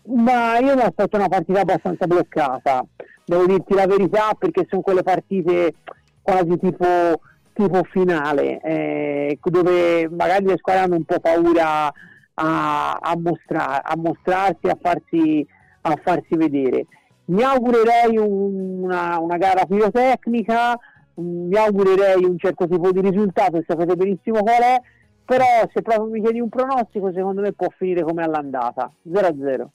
[0.10, 2.86] Ma io mi aspetto una partita abbastanza bloccata,
[3.26, 5.73] devo dirti la verità perché sono quelle partite
[6.21, 7.19] quasi tipo,
[7.58, 11.91] tipo finale, eh, dove magari le squadre hanno un po' paura
[12.36, 15.46] a, a, mostra- a mostrarsi, a farsi,
[15.82, 16.86] a farsi vedere.
[17.26, 20.78] Mi augurerei un- una, una gara pirotecnica,
[21.20, 24.82] mm, mi augurerei un certo tipo di risultato, sapete benissimo qual è,
[25.26, 29.72] però se proprio mi chiedi un pronostico secondo me può finire come all'andata, 0-0.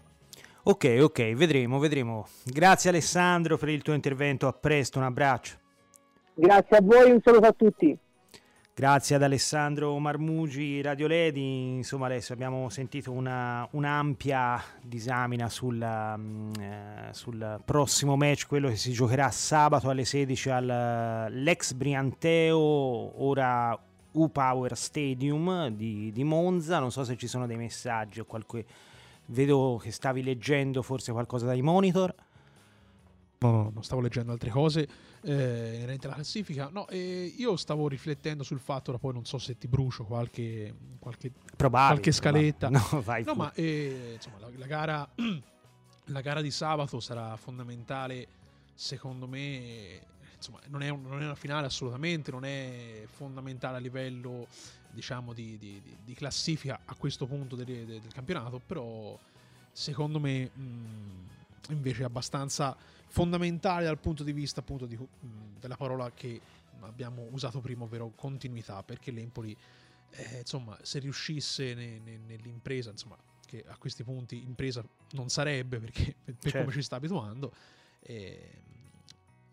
[0.64, 2.27] Ok, ok, vedremo, vedremo.
[2.45, 5.57] Grazie Alessandro per il tuo intervento, a presto, un abbraccio.
[6.35, 7.99] Grazie a voi, un saluto a tutti.
[8.75, 11.75] Grazie ad Alessandro Marmugi, Radio Ledi.
[11.75, 18.77] Insomma, adesso abbiamo sentito una, un'ampia disamina sul, mm, eh, sul prossimo match, quello che
[18.77, 23.79] si giocherà sabato alle 16 all'ex Brianteo, ora
[24.12, 26.79] U-Power Stadium di, di Monza.
[26.79, 28.64] Non so se ci sono dei messaggi o qualche.
[29.27, 32.14] Vedo che stavi leggendo forse qualcosa dai monitor.
[33.40, 34.88] No, no, non stavo leggendo altre cose
[35.23, 36.69] eh, inerenti alla classifica.
[36.73, 40.75] No, eh, io stavo riflettendo sul fatto, ora poi non so se ti brucio qualche,
[40.99, 41.93] qualche, Probabile.
[42.01, 42.69] qualche scaletta.
[42.69, 42.91] probabile.
[42.97, 45.09] No, vai No, ma eh, insomma, la, la gara,
[46.07, 48.27] la gara di sabato sarà fondamentale,
[48.75, 50.11] secondo me.
[50.37, 54.49] Insomma, non è, un- non è una finale assolutamente, non è fondamentale a livello
[54.91, 59.17] diciamo di, di- di- classifica a questo punto del, del- del campionato, però
[59.71, 62.77] secondo me mh, invece è abbastanza
[63.12, 64.98] fondamentale dal punto di vista appunto di-
[65.61, 66.40] della parola che
[66.81, 69.55] abbiamo usato prima, ovvero continuità, perché l'Empoli
[70.14, 75.79] eh, insomma, se riuscisse ne- ne- nell'impresa, insomma, che a questi punti impresa non sarebbe
[75.79, 76.59] perché per, Certo.
[76.59, 77.53] come ci sta abituando,
[78.01, 78.61] eh,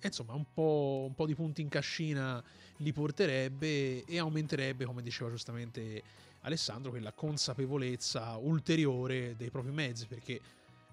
[0.01, 2.41] insomma, un po', un po' di punti in cascina
[2.77, 6.01] li porterebbe e aumenterebbe, come diceva giustamente
[6.41, 10.39] Alessandro, quella consapevolezza ulteriore dei propri mezzi, perché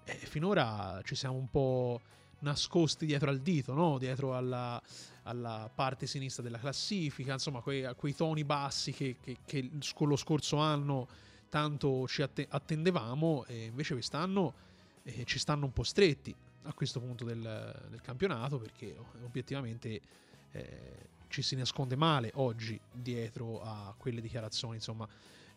[0.03, 2.01] eh, finora ci siamo un po'
[2.39, 3.97] nascosti dietro al dito, no?
[3.97, 4.81] dietro alla,
[5.23, 9.69] alla parte sinistra della classifica, insomma, quei, quei toni bassi che, che- che
[9.99, 11.07] lo scorso anno
[11.49, 14.53] tanto ci atte- attendevamo, e invece quest'anno
[15.03, 20.01] eh, ci stanno un po' stretti a questo punto del, del campionato, perché o- obiettivamente
[20.51, 25.07] eh, ci si nasconde male oggi dietro a quelle dichiarazioni, insomma,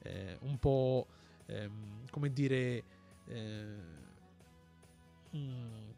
[0.02, 1.06] eh, un po'
[1.46, 2.82] ehm, come dire.
[3.26, 3.74] eh,
[5.36, 5.90] mm,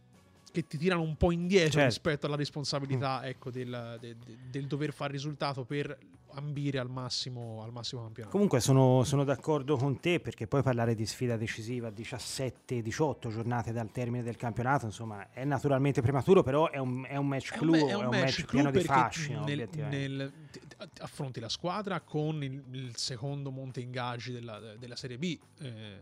[0.52, 1.86] che ti tirano un po' indietro Certo.
[1.88, 5.98] rispetto alla responsabilità ecco, del, de- de- del dover fare risultato per
[6.34, 8.32] ambire al massimo, al massimo campionato.
[8.32, 13.72] Comunque sono, sono d'accordo con te perché poi parlare di sfida decisiva a 17-18 giornate
[13.72, 17.58] dal termine del campionato, insomma, è naturalmente prematuro, però è un, è un match È
[17.58, 21.48] un, clou, è un match clou pieno di fascino, nel- nel- ti- ti- affronti la
[21.50, 25.38] squadra con il, il secondo monte ingaggi della, della Serie B.
[25.60, 26.00] eh,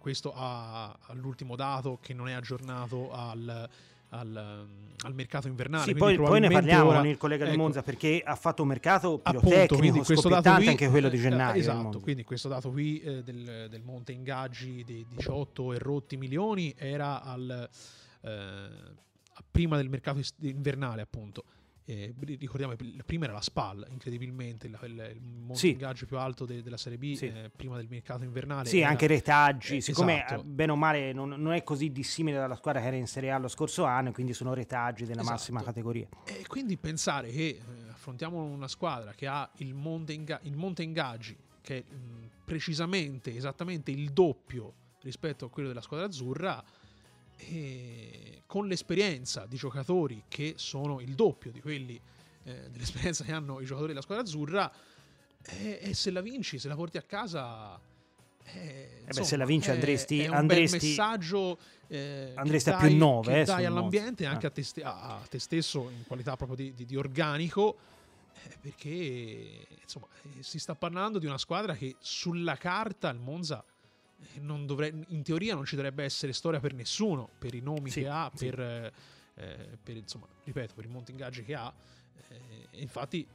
[0.00, 3.68] questo all'ultimo dato che non è aggiornato al,
[4.08, 4.66] al,
[5.02, 5.84] al mercato invernale.
[5.84, 8.62] Sì, poi, poi ne parliamo ora- con il collega di ecco, Monza perché ha fatto
[8.62, 11.60] un mercato Appunto, pirotecnico, questo dato qui, anche quello di eh, gennaio.
[11.60, 16.74] esatto, quindi questo dato qui eh, del, del monte ingaggi dei 18 e rotti milioni
[16.76, 17.68] era al,
[18.22, 18.68] eh,
[19.50, 21.44] prima del mercato invernale, appunto.
[21.90, 25.76] Eh, ri- ricordiamo che il- prima era la SPAL, incredibilmente, il, il- il monte Sì.
[26.06, 27.26] più alto de- della Serie B, Sì.
[27.26, 28.68] eh, prima del mercato invernale.
[28.68, 30.42] Sì, era- anche retaggi, eh, siccome esatto.
[30.42, 33.32] eh, bene o male non, non è così dissimile dalla squadra che era in Serie
[33.32, 35.34] A lo scorso anno, quindi sono retaggi della Esatto.
[35.36, 36.06] massima categoria.
[36.26, 40.84] E quindi pensare che eh, affrontiamo una squadra che ha il monte, inga- il monte
[40.84, 46.62] ingaggi, che è mh, precisamente, esattamente il doppio rispetto a quello della squadra azzurra,
[47.48, 52.00] e con l'esperienza di giocatori che sono il doppio di quelli
[52.44, 54.72] eh, dell'esperienza che hanno i giocatori della squadra azzurra,
[55.42, 57.78] e, e se la vinci, se la porti a casa...
[58.44, 62.76] eh, beh, se la vinci è- andresti- è un andresti- bel messaggio eh, andresti a
[62.76, 65.88] dai- più nove, che eh, dai all'ambiente e anche a te, a- a te stesso
[65.90, 67.76] in qualità proprio di, di- di organico
[68.44, 73.64] eh, perché insomma eh, si sta parlando di una squadra che sulla carta il Monza
[74.40, 78.00] non dovrebbe, in teoria non ci dovrebbe essere storia per nessuno per i nomi Sì,
[78.02, 78.46] che ha sì.
[78.46, 78.92] per, eh,
[79.34, 81.72] eh, per, insomma ripeto per il monte ingaggi che ha
[82.28, 83.26] eh, infatti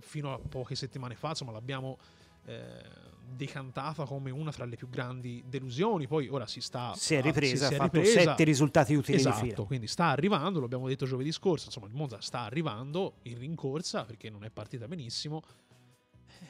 [0.00, 1.98] fino a poche settimane fa insomma l'abbiamo
[2.44, 7.20] eh, decantata come una tra le più grandi delusioni poi ora si sta Si è
[7.22, 8.20] ripresa, si ha fatto ripresa.
[8.30, 12.20] sette risultati utili Esatto, quindi sta arrivando, lo abbiamo detto giovedì scorso, insomma il Monza
[12.20, 15.42] sta arrivando in rincorsa perché non è partita benissimo,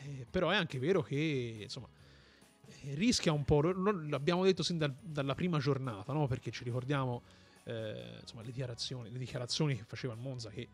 [0.04, 1.88] eh, però è anche vero che insomma
[2.94, 6.26] rischia un po', l'abbiamo detto sin dal- dalla prima giornata, no?
[6.26, 7.22] perché ci ricordiamo
[7.64, 10.68] eh, insomma, le, dichiarazioni, le dichiarazioni che faceva il Monza che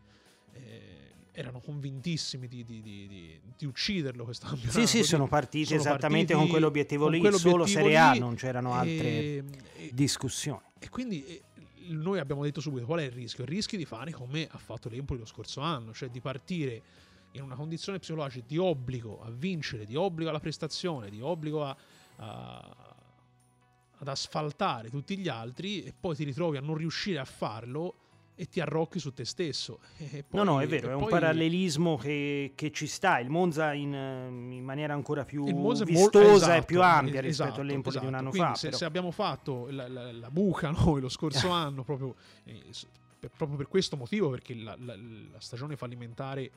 [1.33, 4.79] erano convintissimi di, di, di, di ucciderlo questo campionato.
[4.79, 8.35] Sì, sì, sono partiti sono esattamente partiti con quell'obiettivo lì, quell'obiettivo solo Serie A, non
[8.35, 9.43] c'erano altre e,
[9.91, 10.61] discussioni.
[10.77, 11.41] E quindi
[11.87, 13.43] noi abbiamo detto subito qual è il rischio?
[13.43, 16.81] Il rischio di fare come ha fatto l'Empoli lo scorso anno, cioè di partire
[17.31, 21.75] in una condizione psicologica di obbligo a vincere, di obbligo alla prestazione, di obbligo a,
[23.97, 27.95] ad asfaltare tutti gli altri e poi ti ritrovi a non riuscire a farlo
[28.35, 29.79] e ti arrocchi su te stesso.
[29.97, 33.19] Poi, no, no, è vero, è un parallelismo che, che, ci sta.
[33.19, 35.45] Il Monza in, in maniera ancora più
[35.85, 37.99] vistosa esatto, e più ampia esatto, rispetto all'Empoli esatto.
[37.99, 38.17] di un esatto.
[38.17, 38.55] anno Quindi fa.
[38.55, 42.63] Se, se, abbiamo fatto la, la, la buca noi lo scorso anno, proprio, eh,
[43.19, 44.97] per, proprio, per, questo motivo, perché la, la
[45.37, 46.49] stagione fallimentare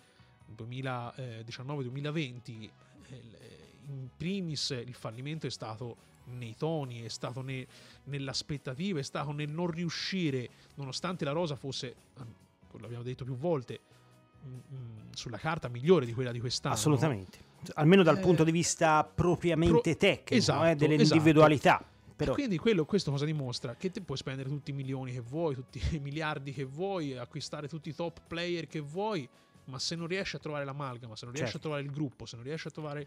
[0.57, 2.71] 2019-2020,
[3.09, 3.56] eh,
[3.89, 7.67] in primis il fallimento è stato nei toni, è stato ne,
[8.05, 12.35] nell'aspettativa, è stato nel non riuscire, nonostante la rosa fosse, ehm,
[12.81, 13.81] l'abbiamo detto più volte,
[14.45, 16.75] mm, mm, sulla carta migliore di quella di quest'anno.
[16.75, 17.39] Assolutamente,
[17.75, 21.15] almeno dal eh, punto di vista propriamente pro- tecnico, esatto, eh, delle esatto.
[21.15, 21.85] individualità.
[22.17, 22.33] Però.
[22.33, 23.75] quindi quello, questo cosa dimostra?
[23.75, 27.69] Che te puoi spendere tutti i milioni che vuoi, tutti i miliardi che vuoi, acquistare
[27.69, 29.29] tutti i top player che vuoi,
[29.65, 31.69] ma se non riesci a trovare l'amalgama, se non riesci certo.
[31.69, 33.07] a trovare il gruppo, se non riesci a trovare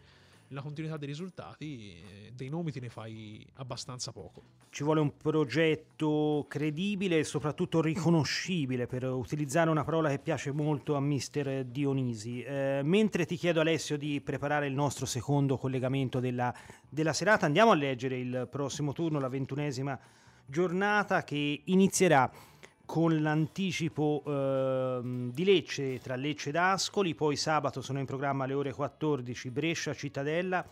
[0.50, 4.42] la continuità dei risultati, eh, dei nomi te ne fai abbastanza poco.
[4.70, 10.96] Ci vuole un progetto credibile e soprattutto riconoscibile per utilizzare una parola che piace molto
[10.96, 12.42] a mister Dionisi.
[12.42, 16.54] Eh, mentre ti chiedo Alessio di preparare il nostro secondo collegamento della,
[16.88, 20.00] della serata, andiamo a leggere il prossimo turno, la ventunesima
[20.46, 22.30] giornata che inizierà
[22.90, 28.56] con l'anticipo eh, di Lecce tra Lecce ed Ascoli, poi sabato sono in programma alle
[28.56, 30.68] ore 14 Brescia Cittadella,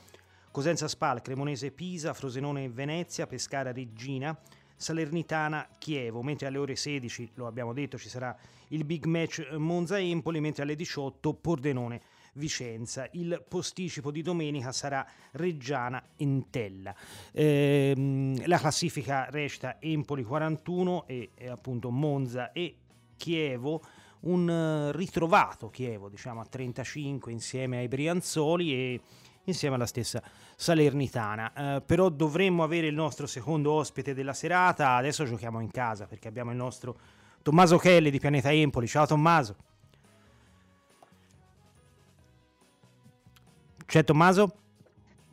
[0.49, 4.36] Cosenza Spal, Cremonese Pisa, Frosinone Venezia, Pescara Regina,
[4.75, 8.36] Salernitana Chievo, mentre alle ore 16, lo abbiamo detto, ci sarà
[8.69, 12.01] il big match Monza Empoli, mentre alle 18 Pordenone
[12.38, 13.08] Vicenza.
[13.12, 16.95] Il posticipo di domenica sarà Reggiana Entella.
[17.34, 22.78] Ehm, la classifica recita Empoli 41 e, e appunto Monza e
[23.17, 23.84] Chievo
[24.19, 29.02] un uh, ritrovato Chievo diciamo a 35 insieme ai Brianzoli e
[29.45, 30.21] insieme alla stessa
[30.56, 31.52] Salernitana.
[31.56, 34.95] Uh, però dovremmo avere il nostro secondo ospite della serata.
[34.95, 36.97] Adesso giochiamo in casa perché abbiamo il nostro
[37.41, 38.88] Tommaso Kelly di Pianeta Empoli.
[38.88, 39.66] Ciao Tommaso.
[43.88, 44.54] C'è Tommaso?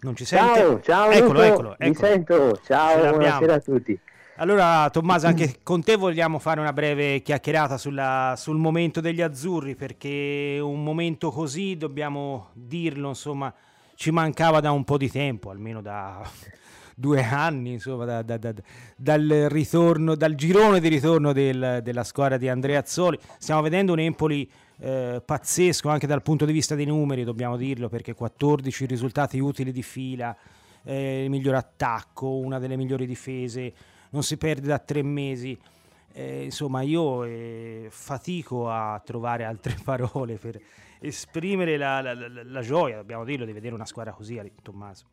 [0.02, 0.60] Non ci sente?
[0.60, 1.10] Ciao, ciao.
[1.10, 1.76] Eccolo, eccolo, eccolo.
[1.80, 2.60] Mi sento.
[2.64, 3.98] Ciao, buonasera a tutti.
[4.36, 9.74] Allora, Tommaso, anche con te vogliamo fare una breve chiacchierata sulla, sul momento degli azzurri,
[9.74, 13.52] perché un momento così, dobbiamo dirlo, insomma,
[13.96, 16.22] ci mancava da un po' di tempo, almeno da
[16.94, 18.54] due anni, insomma, da, da, da,
[18.96, 23.18] dal ritorno, dal girone di ritorno del, della squadra di Andrea Azzoli.
[23.36, 24.48] Stiamo vedendo un Empoli
[24.84, 29.72] eh, pazzesco anche dal punto di vista dei numeri, dobbiamo dirlo, perché 14 risultati utili
[29.72, 30.36] di fila,
[30.84, 33.72] eh, il miglior attacco, una delle migliori difese,
[34.10, 35.58] non si perde da tre mesi.
[36.12, 40.60] Eh, insomma, io eh, fatico a trovare altre parole per
[41.00, 45.06] esprimere la, la, la, la, gioia, dobbiamo dirlo, di vedere una squadra così, Tommaso.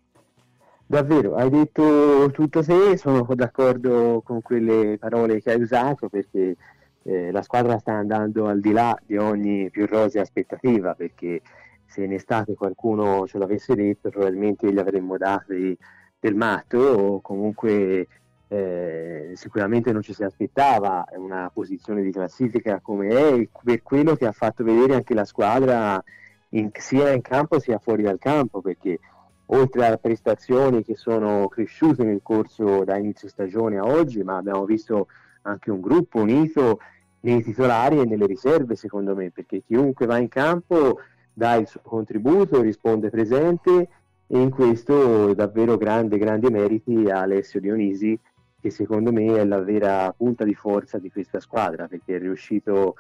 [0.86, 6.58] Davvero, hai detto tutto te, sono d'accordo con quelle parole che hai usato perché
[7.04, 11.42] eh, la squadra sta andando al di là di ogni più rosea aspettativa perché
[11.86, 18.08] se in estate qualcuno ce l'avesse detto probabilmente gli avremmo dato del matto o comunque
[18.48, 24.26] eh, sicuramente non ci si aspettava una posizione di classifica come è per quello che
[24.26, 26.02] ha fatto vedere anche la squadra
[26.50, 29.00] in, sia in campo sia fuori dal campo perché
[29.48, 34.66] oltre alle prestazioni che sono cresciute nel corso da inizio stagione a oggi ma abbiamo
[34.66, 35.08] visto
[35.44, 36.80] anche un gruppo unito
[37.22, 41.00] nei titolari e nelle riserve, secondo me, perché chiunque va in campo
[41.34, 43.90] dà il suo contributo, risponde presente
[44.28, 48.18] e in questo davvero grande, grandi meriti a Alessio Dionisi,
[48.60, 52.96] che secondo me è la vera punta di forza di questa squadra, perché è riuscito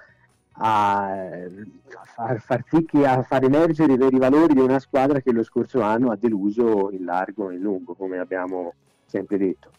[0.53, 1.23] a
[2.13, 5.43] far, far sì che a far emergere i veri valori di una squadra che lo
[5.43, 8.73] scorso anno ha deluso in largo e in lungo, come abbiamo
[9.05, 9.71] sempre detto.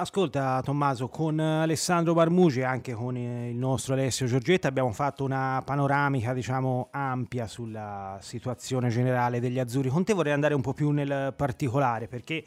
[0.00, 5.60] Ascolta Tommaso, con Alessandro Barmugi e anche con il nostro Alessio Giorgetta abbiamo fatto una
[5.64, 9.88] panoramica diciamo ampia sulla situazione generale degli azzurri.
[9.88, 12.44] Con te vorrei andare un po' più nel particolare perché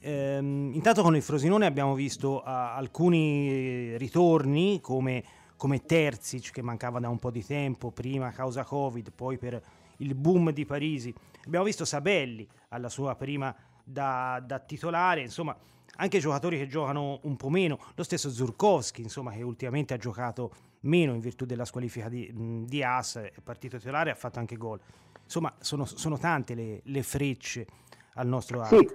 [0.00, 5.22] ehm, intanto con il Frosinone abbiamo visto uh, alcuni ritorni come,
[5.56, 9.62] come Terzic che mancava da un po' di tempo, prima a causa Covid, poi per
[9.98, 11.14] il boom di Parisi.
[11.46, 13.54] Abbiamo visto Sabelli alla sua prima
[13.84, 15.56] da, da titolare, insomma
[15.96, 20.52] anche giocatori che giocano un po' meno, lo stesso Zurkowski, insomma, che ultimamente ha giocato
[20.80, 22.30] meno in virtù della squalifica di,
[22.66, 24.80] di As, è partito titolare e ha fatto anche gol.
[25.22, 27.66] Insomma, sono, sono tante le, le, frecce
[28.14, 28.76] al nostro arco.
[28.76, 28.88] Sì.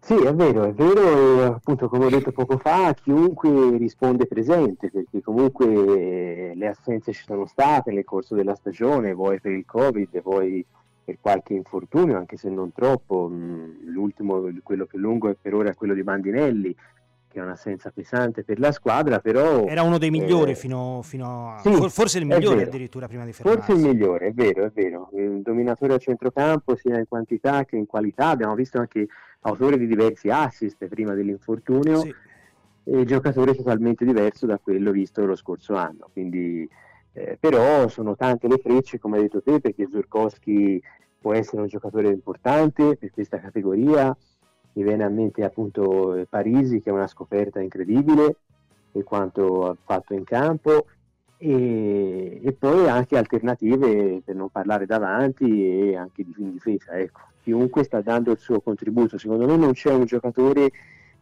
[0.00, 4.90] Sì, è vero, è vero, e appunto come ho detto poco fa, chiunque risponde presente,
[4.90, 10.22] perché comunque le assenze ci sono state nel corso della stagione, vuoi per il Covid,
[10.22, 10.64] vuoi
[11.08, 13.32] per qualche infortunio, anche se non troppo,
[13.86, 16.76] l'ultimo, quello più lungo è per ora quello di Bandinelli,
[17.26, 19.64] che è un'assenza pesante per la squadra, però...
[19.64, 21.60] Era uno dei migliori eh, fino, fino, a...
[21.60, 23.72] Sì, forse il migliore addirittura prima di fermarsi.
[23.72, 25.08] Forse il migliore, è vero, è vero.
[25.14, 29.06] Il dominatore a centrocampo sia in quantità che in qualità, abbiamo visto anche
[29.40, 32.14] autore di diversi assist prima dell'infortunio, sì.
[32.84, 36.68] e giocatore totalmente diverso da quello visto lo scorso anno, quindi...
[37.12, 40.80] Eh, però sono tante le frecce, come hai detto te, perché Zurkowski
[41.20, 44.16] può essere un giocatore importante per questa categoria,
[44.72, 48.36] mi viene a mente appunto Parisi che è una scoperta incredibile
[48.92, 50.86] per quanto ha fatto in campo
[51.36, 57.20] e, e, poi anche alternative per non parlare davanti e anche in difesa ecco.
[57.42, 60.70] chiunque sta dando il suo contributo secondo me non c'è un giocatore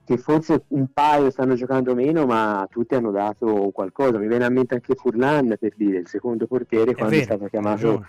[0.07, 4.19] che forse un paio stanno giocando meno ma tutti hanno dato qualcosa.
[4.19, 7.25] Mi viene a mente anche Furlan per dire il secondo portiere quando è, vero, è
[7.25, 8.07] stato chiamato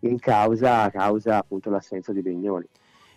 [0.00, 2.68] in causa a causa appunto l'assenza di Begnoli.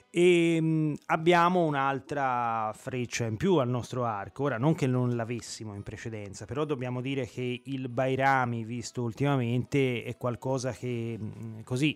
[0.09, 4.43] E mh, abbiamo un'altra freccia in più al nostro arco.
[4.43, 10.03] Ora, non che non l'avessimo in precedenza, però dobbiamo dire che il Bairami visto ultimamente
[10.03, 11.95] è qualcosa che mh, così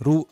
[0.00, 0.26] ru-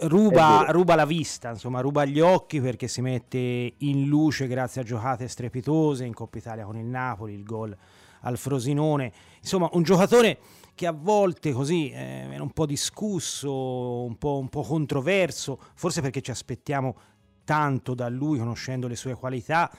[0.00, 4.84] ruba, ruba, la vista, insomma, ruba gli occhi perché si mette in luce grazie a
[4.84, 7.76] giocate strepitose in Coppa Italia con il Napoli, il gol
[8.22, 9.12] al Frosinone.
[9.40, 10.38] Insomma, un giocatore
[10.74, 16.00] che a volte così eh, era un po' discusso, un po', un po' controverso, forse
[16.00, 16.96] perché ci aspettiamo
[17.44, 19.70] tanto da lui conoscendo le sue qualità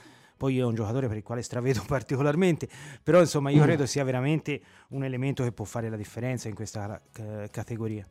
[0.42, 2.68] poi è un giocatore per il quale stravedo particolarmente,
[3.00, 3.64] però insomma io mm.
[3.64, 8.04] credo sia veramente un elemento che può fare la differenza in questa c- categoria.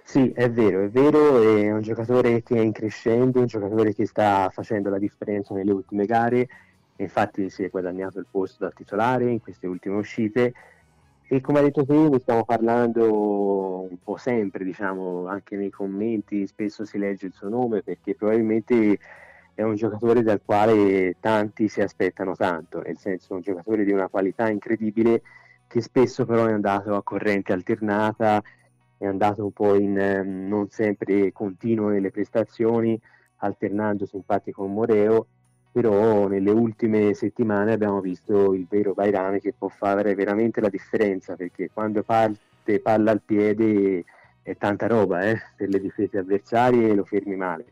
[0.00, 4.06] Sì, è vero, è vero, è un giocatore che è in crescendo, un giocatore che
[4.06, 6.46] sta facendo la differenza nelle ultime gare,
[6.96, 10.52] infatti si è guadagnato il posto da titolare in queste ultime uscite.
[11.26, 16.46] E come hai detto te, ne stiamo parlando un po' sempre, diciamo, anche nei commenti,
[16.46, 18.98] spesso si legge il suo nome perché probabilmente
[19.54, 24.08] è un giocatore dal quale tanti si aspettano tanto, nel senso un giocatore di una
[24.08, 25.22] qualità incredibile
[25.66, 28.42] che spesso però è andato a corrente alternata,
[29.02, 32.98] è andato un po' in ehm, non sempre continuo nelle prestazioni,
[33.38, 35.26] alternandosi infatti con Moreo
[35.72, 41.34] però nelle ultime settimane abbiamo visto il vero Bairami che può fare veramente la differenza
[41.34, 44.04] perché quando parte palla al piede
[44.42, 47.64] è tanta roba eh, per le difese avversarie lo fermi male.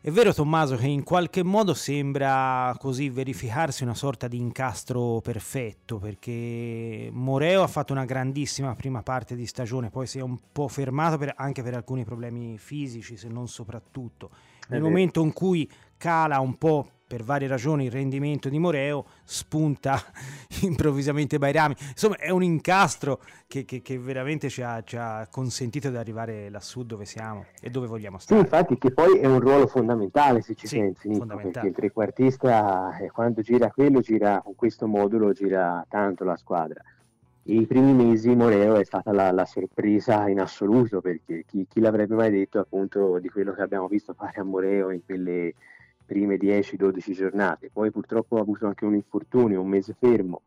[0.00, 5.98] È vero Tommaso che in qualche modo sembra così verificarsi una sorta di incastro perfetto
[5.98, 10.68] perché Moreo ha fatto una grandissima prima parte di stagione, poi si è un po'
[10.68, 14.30] fermato per, anche per alcuni problemi fisici se non soprattutto.
[14.68, 20.00] Nel momento in cui cala un po' per varie ragioni il rendimento di Moreo, spunta
[20.62, 21.74] improvvisamente Bairami.
[21.90, 26.50] Insomma, è un incastro che, che, che veramente ci ha, ci ha, consentito di arrivare
[26.50, 28.40] lassù dove siamo e dove vogliamo stare.
[28.40, 32.96] Sì, infatti, che poi è un ruolo fondamentale se ci sì, pensi, perché il trequartista
[32.98, 36.82] eh, quando gira quello, gira con questo modulo, gira tanto la squadra.
[37.48, 42.16] I primi mesi Moreo è stata la, la sorpresa in assoluto perché chi, chi, l'avrebbe
[42.16, 45.54] mai detto appunto di quello che abbiamo visto fare a Moreo in quelle
[46.06, 50.42] prime 10-12 giornate, poi purtroppo ha avuto anche un infortunio, un mese fermo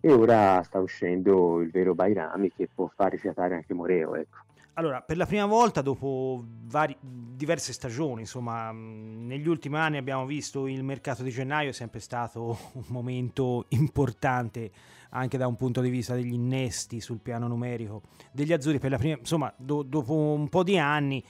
[0.00, 4.16] e ora sta uscendo il vero Bairami che può far rifiatare anche Moreo.
[4.16, 4.38] Ecco.
[4.74, 10.66] Allora, per la prima volta dopo vari, diverse stagioni, insomma, negli ultimi anni abbiamo visto
[10.66, 14.70] il mercato di gennaio è sempre stato un momento importante
[15.10, 18.02] anche da un punto di vista degli innesti sul piano numerico
[18.32, 18.78] degli azzurri.
[18.78, 21.22] Per la prima, insomma, do, dopo un po' di anni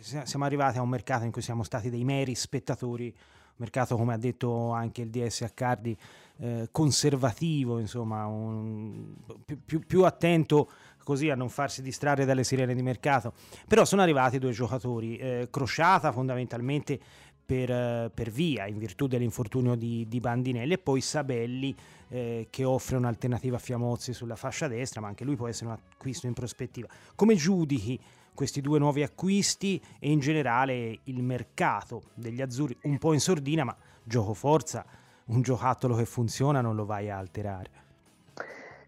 [0.00, 4.14] siamo arrivati a un mercato in cui siamo stati dei meri spettatori, un mercato come
[4.14, 5.96] ha detto anche il DS Accardi
[6.38, 9.14] eh, conservativo, insomma, un,
[9.44, 10.70] più, più, più, attento
[11.02, 13.32] così a non farsi distrarre dalle sirene di mercato.
[13.66, 16.98] Però sono arrivati due giocatori, eh, Crociata fondamentalmente
[17.46, 21.74] per, eh, per, via in virtù dell'infortunio di, di Bandinelli e poi Sabelli
[22.08, 25.78] eh, che offre un'alternativa a Fiamozzi sulla fascia destra, ma anche lui può essere un
[25.92, 26.88] acquisto in prospettiva.
[27.14, 27.98] Come giudichi
[28.36, 33.64] questi due nuovi acquisti e in generale il mercato degli azzurri un po' in sordina,
[33.64, 33.74] ma
[34.04, 34.84] gioco forza,
[35.24, 37.84] un giocattolo che funziona non lo vai a alterare.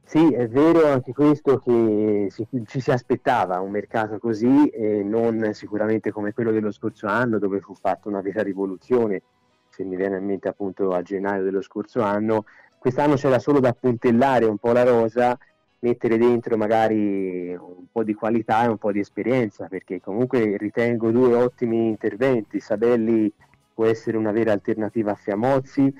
[0.04, 2.28] Sì, è vero anche questo che
[2.66, 7.60] ci si aspettava un mercato così e non sicuramente come quello dello scorso anno dove
[7.60, 9.22] fu fatta una vera rivoluzione,
[9.68, 12.44] se mi viene in mente appunto a gennaio dello scorso anno,
[12.78, 15.36] quest'anno c'era solo da puntellare un po' la rosa
[15.80, 21.10] mettere dentro magari un po' di qualità e un po' di esperienza, perché comunque ritengo
[21.10, 22.60] due ottimi interventi.
[22.60, 23.32] Sabelli
[23.72, 25.92] può essere una vera alternativa a Fiamozzi,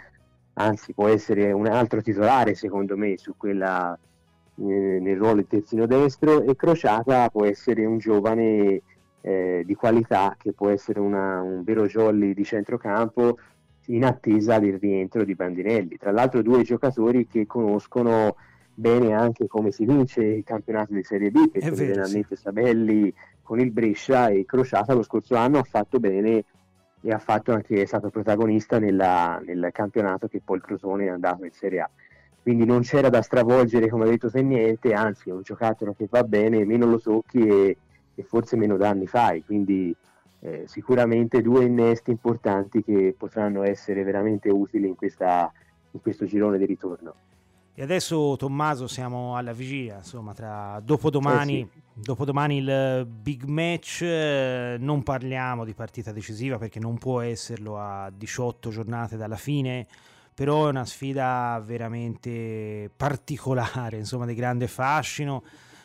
[0.55, 3.97] anzi può essere un altro titolare secondo me su quella
[4.57, 8.83] eh, nel ruolo di terzino destro e Crociata può essere un giovane
[9.21, 13.39] eh, di qualità che può essere una, un vero jolly di centrocampo
[13.87, 15.97] in attesa del rientro di Bandinelli.
[15.97, 18.37] Tra l'altro due giocatori che conoscono
[18.79, 22.43] bene anche come si vince il campionato di Serie B, perché generalmente sì.
[22.43, 23.13] Sabelli
[23.43, 26.45] con il Brescia e Crociata lo scorso anno ha fatto bene
[27.01, 31.09] e ha fatto anche, è stato protagonista nella, nel campionato che poi il Crotone è
[31.09, 31.91] andato in Serie A.
[32.41, 36.07] Quindi non c'era da stravolgere, come ha detto se niente, anzi è un giocattolo che
[36.09, 37.77] va bene, meno lo tocchi e,
[38.15, 39.43] e forse meno danni fai.
[39.45, 39.95] Quindi
[40.41, 45.53] eh, sicuramente due innesti importanti che potranno essere veramente utili in, questa,
[45.91, 47.15] in questo girone di ritorno.
[47.79, 51.81] E adesso Tommaso siamo alla vigilia, insomma, tra dopodomani, eh sì.
[51.95, 58.11] dopodomani il big match, eh, non parliamo di partita decisiva perché non può esserlo a
[58.13, 59.87] 18 giornate dalla fine,
[60.35, 65.45] però è una sfida veramente particolare, insomma, di grande fascino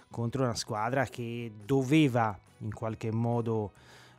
[0.10, 3.72] contro una squadra che doveva in qualche modo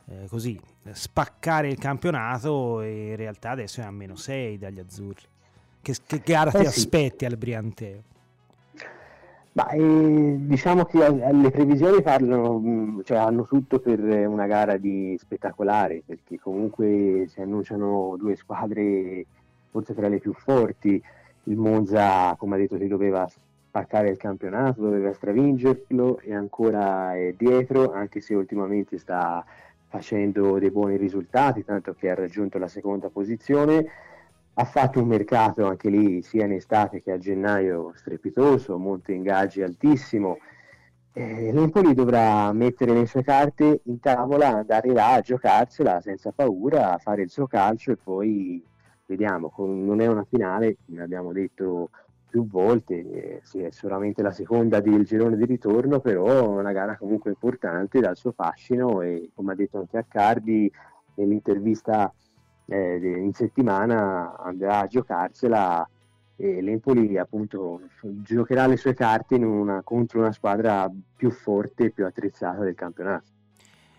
[0.05, 0.57] eh, così
[0.93, 5.33] spaccare il campionato e in realtà adesso è a meno 6 dagli azzurri.
[5.85, 6.65] Che, che gara eh ti sì.
[6.65, 8.01] aspetti al Brianteo?
[9.51, 15.15] Ma, eh, diciamo che le previsioni parlano, mm, cioè, hanno tutto per una gara di
[15.19, 19.27] spettacolare, perché comunque si annunciano due squadre
[19.69, 20.99] forse tra le più forti.
[21.43, 27.35] Il Monza, come ha detto, si doveva spaccare il campionato, doveva stravingerlo e ancora è
[27.37, 29.45] dietro, anche se ultimamente sta
[29.87, 33.85] facendo dei buoni risultati, tanto che ha raggiunto la seconda posizione
[34.57, 39.61] ha fatto un mercato anche lì sia in estate che a gennaio strepitoso, monte ingaggi
[39.61, 40.37] altissimo.
[41.11, 46.97] Eh, L'Empoli dovrà mettere le sue carte in tavola, andare là a giocarsela senza paura,
[46.99, 48.63] fare il suo calcio e poi
[49.05, 51.89] vediamo, non è una finale, come abbiamo detto
[52.29, 56.71] più volte, eh, sì, è solamente la seconda del girone di ritorno, però è una
[56.71, 60.69] gara comunque importante dal suo fascino e come ha detto anche Accardi
[61.15, 62.13] nell'intervista
[62.67, 65.87] eh, in settimana andrà a giocarsela
[66.37, 72.05] e l'Empoli appunto giocherà le sue carte una, contro una squadra più forte e più
[72.05, 73.33] attrezzata del campionato.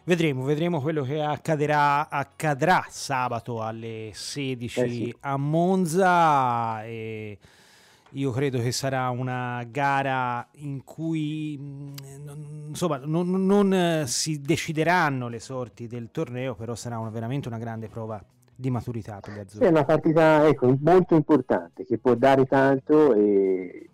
[0.05, 5.17] Vedremo, vedremo quello che accadrà, accadrà sabato alle 16 eh sì.
[5.21, 7.39] a Monza e
[8.11, 11.59] io credo che sarà una gara in cui
[12.69, 17.89] insomma, non, non, si decideranno le sorti del torneo, però sarà una, veramente una grande
[17.89, 18.25] prova
[18.57, 19.67] di maturità per gli azzurri.
[19.67, 23.91] È una partita ecco, molto importante che può dare tanto e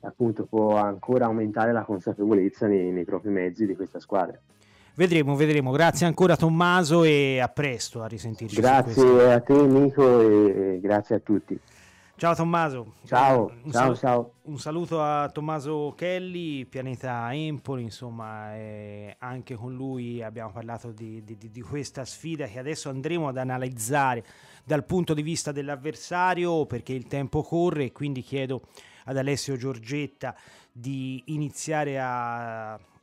[0.00, 4.38] appunto può ancora aumentare la consapevolezza nei, nei propri mezzi di questa squadra.
[4.96, 5.72] Vedremo, vedremo.
[5.72, 8.60] Grazie ancora Tommaso e a presto, a risentirci.
[8.60, 11.58] Grazie a te Nico e grazie a tutti.
[12.24, 12.94] Ciao Tommaso.
[13.04, 14.32] Ciao, un ciao, saluto, ciao.
[14.44, 18.50] Un saluto a Tommaso Kelly, Pianeta Empoli, insomma,
[19.18, 24.24] anche con lui abbiamo parlato di, di, di, questa sfida che adesso andremo ad analizzare
[24.64, 28.62] dal punto di vista dell'avversario perché il tempo corre e quindi chiedo
[29.04, 30.34] ad Alessio Giorgetta
[30.72, 32.93] di iniziare a eh,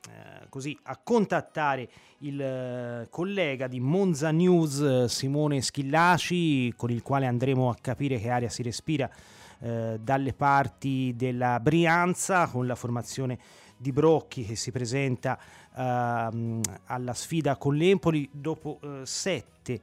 [0.49, 1.89] così a contattare
[2.19, 8.19] il eh, collega di Monza News eh, Simone Schillaci con il quale andremo a capire
[8.19, 9.09] che aria si respira
[9.59, 13.39] eh, dalle parti della Brianza con la formazione
[13.77, 15.39] di Brocchi che si presenta
[15.75, 18.29] ehm, alla sfida con l'Empoli.
[18.31, 19.79] Dopo eh, sette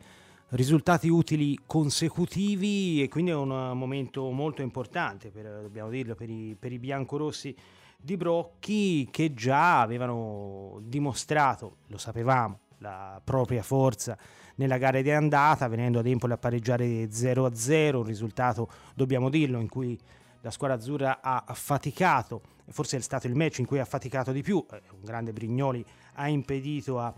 [0.50, 6.56] risultati utili consecutivi e quindi è un momento molto importante per, dobbiamo dirlo per i,
[6.58, 7.54] per i biancorossi
[8.00, 14.16] di Brocchi che già avevano dimostrato, lo sapevamo, la propria forza
[14.54, 19.68] nella gara di andata, venendo ad Empoli a pareggiare 0-0, un risultato, dobbiamo dirlo, in
[19.68, 19.98] cui
[20.42, 24.42] la squadra azzurra ha faticato, forse è stato il match in cui ha faticato di
[24.42, 25.84] più, eh, un grande Brignoli
[26.14, 27.12] ha impedito a,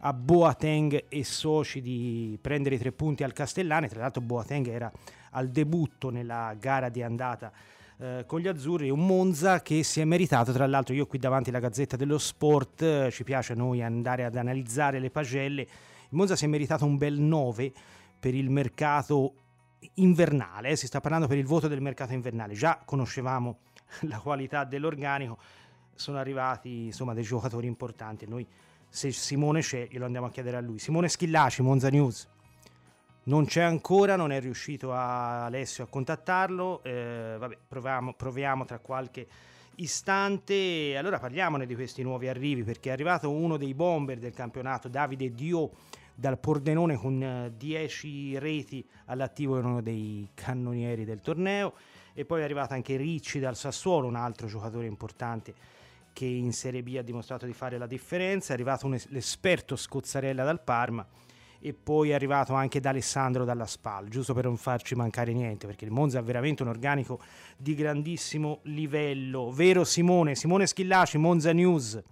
[0.00, 4.92] a Boateng e soci di prendere i tre punti al Castellane, tra l'altro Boateng era
[5.30, 7.50] al debutto nella gara di andata
[7.98, 11.48] eh, con gli azzurri, un Monza che si è meritato, tra l'altro io qui davanti
[11.48, 15.68] alla Gazzetta dello Sport, eh, ci piace a noi andare ad analizzare le pagelle, il
[16.10, 17.72] Monza si è meritato un bel 9
[18.20, 19.34] per il mercato
[19.94, 23.58] invernale, eh, si sta parlando per il voto del mercato invernale, già conoscevamo
[24.02, 25.38] la qualità dell'organico,
[25.94, 28.46] sono arrivati insomma dei giocatori importanti, noi
[28.88, 30.78] se Simone c'è glielo andiamo a chiedere a lui.
[30.78, 32.28] Simone Schillaci, Monza News
[33.26, 36.82] non c'è ancora, non è riuscito a Alessio a contattarlo.
[36.82, 39.26] Eh, vabbè, proviamo, proviamo tra qualche
[39.76, 40.96] istante.
[40.96, 45.32] Allora parliamone di questi nuovi arrivi perché è arrivato uno dei bomber del campionato, Davide
[45.32, 45.70] Dio
[46.14, 51.74] dal Pordenone con 10 eh, reti all'attivo, era uno dei cannonieri del torneo
[52.14, 55.52] e poi è arrivato anche Ricci dal Sassuolo, un altro giocatore importante
[56.14, 60.44] che in Serie B ha dimostrato di fare la differenza, è arrivato un, l'esperto Scozzarella
[60.44, 61.06] dal Parma
[61.60, 65.84] e poi è arrivato anche D'Alessandro dalla SPAL, giusto per non farci mancare niente, perché
[65.84, 67.20] il Monza è veramente un organico
[67.56, 69.50] di grandissimo livello.
[69.50, 70.34] Vero Simone?
[70.34, 72.02] Simone Schillaci, Monza News.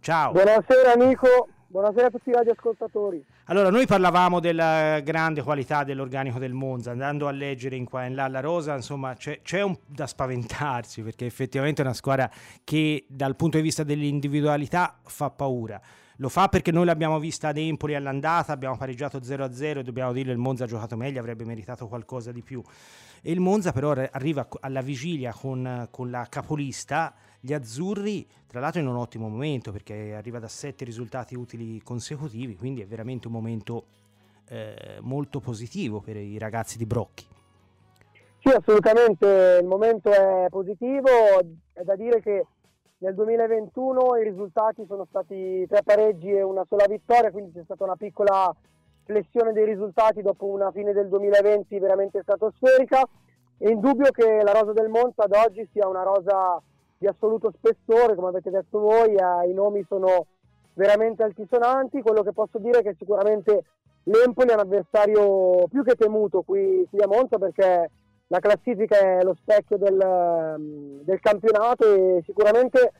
[0.00, 0.32] Ciao.
[0.32, 3.24] Buonasera Nico, buonasera a tutti i radioascoltatori.
[3.50, 8.08] Allora, noi parlavamo della grande qualità dell'organico del Monza, andando a leggere in qua e
[8.08, 12.30] in là la rosa, insomma, c'è, c'è un, da spaventarsi, perché effettivamente è una squadra
[12.62, 15.80] che dal punto di vista dell'individualità fa paura.
[16.20, 20.20] Lo fa perché noi l'abbiamo vista ad Empoli all'andata, abbiamo pareggiato 0-0 e dobbiamo che
[20.20, 22.62] il Monza ha giocato meglio, avrebbe meritato qualcosa di più.
[23.22, 28.82] E il Monza però arriva alla vigilia con, con la capolista, gli azzurri, tra l'altro
[28.82, 33.32] in un ottimo momento perché arriva da sette risultati utili consecutivi, quindi è veramente un
[33.32, 33.84] momento
[34.48, 37.24] eh, molto positivo per i ragazzi di Brocchi.
[38.42, 41.08] Sì, assolutamente, il momento è positivo,
[41.72, 42.44] è da dire che
[43.00, 47.84] nel 2021 i risultati sono stati tre pareggi e una sola vittoria, quindi c'è stata
[47.84, 48.54] una piccola
[49.04, 53.02] flessione dei risultati dopo una fine del 2020 veramente stratosferica.
[53.56, 56.60] È indubbio che la rosa del Monza ad oggi sia una rosa
[56.98, 60.26] di assoluto spessore, come avete detto voi, eh, i nomi sono
[60.74, 62.02] veramente altisonanti.
[62.02, 63.64] Quello che posso dire è che sicuramente
[64.04, 67.90] l'Empoli è un avversario più che temuto qui, qui a Monza perché
[68.30, 69.94] la classifica è lo specchio del,
[70.58, 72.92] mm, del, campionato e sicuramente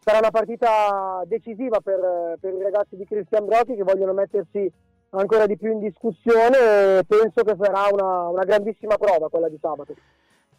[0.00, 4.70] sarà una partita decisiva per, per i ragazzi di Cristian Brocchi che vogliono mettersi
[5.10, 9.58] ancora di più in discussione e penso che sarà una, una grandissima prova quella di
[9.60, 9.94] sabato.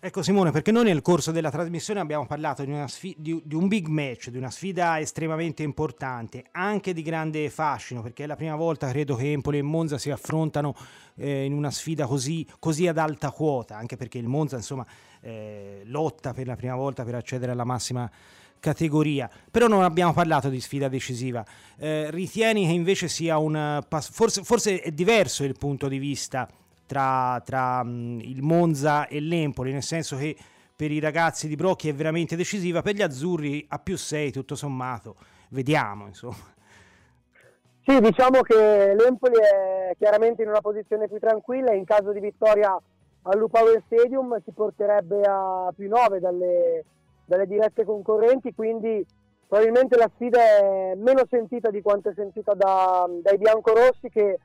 [0.05, 3.69] Ecco Simone, perché noi nel corso della trasmissione abbiamo parlato di, sfida, di, di, un
[3.69, 8.57] big match, di una sfida estremamente importante, anche di grande fascino, perché è la prima
[8.57, 10.75] volta credo che Empoli e Monza si affrontano
[11.15, 14.85] eh, in una sfida così, così, ad alta quota, anche perché il Monza insomma
[15.21, 18.11] eh, lotta per la prima volta per accedere alla massima
[18.59, 19.29] categoria.
[19.49, 21.45] Però non abbiamo parlato di sfida decisiva.
[21.77, 23.81] Eh, ritieni che invece sia un...
[23.89, 26.45] Forse, forse è diverso il punto di vista
[26.93, 30.35] tra, tra mh, il Monza e l'Empoli, nel senso che
[30.75, 34.53] per i ragazzi di Brocchi è veramente decisiva, per gli azzurri a più 6 tutto
[34.53, 35.15] sommato,
[35.49, 36.51] vediamo insomma.
[37.85, 42.79] Sì, diciamo che l'Empoli è chiaramente in una posizione più tranquilla, in caso di vittoria
[43.23, 46.85] all'Upower Stadium si porterebbe a più 9 dalle,
[47.25, 49.03] dalle dirette concorrenti, quindi
[49.47, 54.37] probabilmente la sfida è meno sentita di quanto è sentita da, dai biancorossi che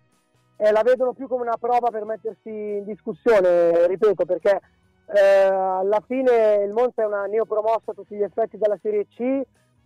[0.59, 4.61] eh, la vedono più come una prova per mettersi in discussione, ripeto, perché
[5.07, 9.41] eh, alla fine il Monza è una neopromossa a tutti gli effetti dalla Serie C,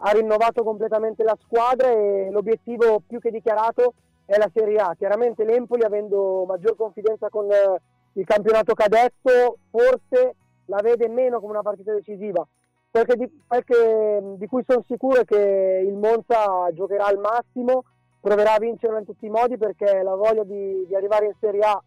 [0.05, 3.93] ha rinnovato completamente la squadra e l'obiettivo più che dichiarato
[4.25, 4.95] è la Serie A.
[4.97, 7.81] Chiaramente l'Empoli, avendo maggior confidenza con eh,
[8.15, 10.35] il campionato cadetto, forse
[10.67, 12.47] la vede meno come una partita decisiva.
[12.91, 17.19] Quel che di, quel che, di cui sono sicuro è che il Monza giocherà al
[17.19, 17.85] massimo
[18.23, 21.61] proverà a vincerlo in tutti i modi perché la voglia di, di arrivare in Serie
[21.63, 21.83] A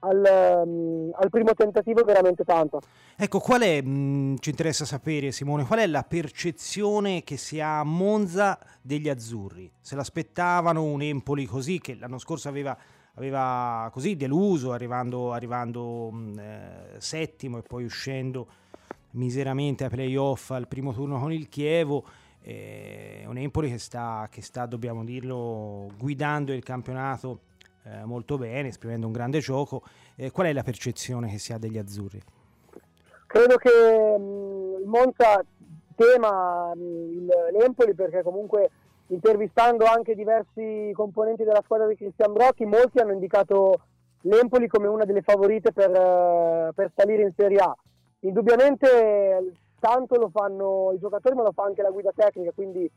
[0.00, 2.78] al, um, al, primo tentativo è veramente tanta.
[3.16, 7.58] Ecco, qual è, mh, mm, ci interessa sapere Simone, qual è la percezione che si
[7.58, 9.72] ha a Monza degli azzurri?
[9.80, 12.76] Se l'aspettavano un Empoli così, che l'anno scorso aveva,
[13.14, 18.46] aveva così deluso, arrivando, arrivando mm, eh, settimo e poi uscendo
[19.12, 22.04] miseramente ai playoff al primo turno con il Chievo,
[22.48, 27.40] eh, un Empoli che sta, che sta, dobbiamo dirlo, guidando il campionato
[27.82, 29.82] eh, molto bene, esprimendo un grande gioco.
[30.16, 32.22] Eh, qual è la percezione che si ha degli azzurri?
[33.26, 35.44] Credo che mh, mm, il Monza
[35.94, 38.70] tema mh, mm, l'Empoli perché comunque
[39.08, 43.80] intervistando anche diversi componenti della squadra di Cristian Brocchi, molti hanno indicato
[44.22, 47.76] l'Empoli come una delle favorite per, uh, per salire in Serie A.
[48.20, 52.90] Indubbiamente tanto lo fanno i giocatori ma lo fa anche la guida tecnica, quindi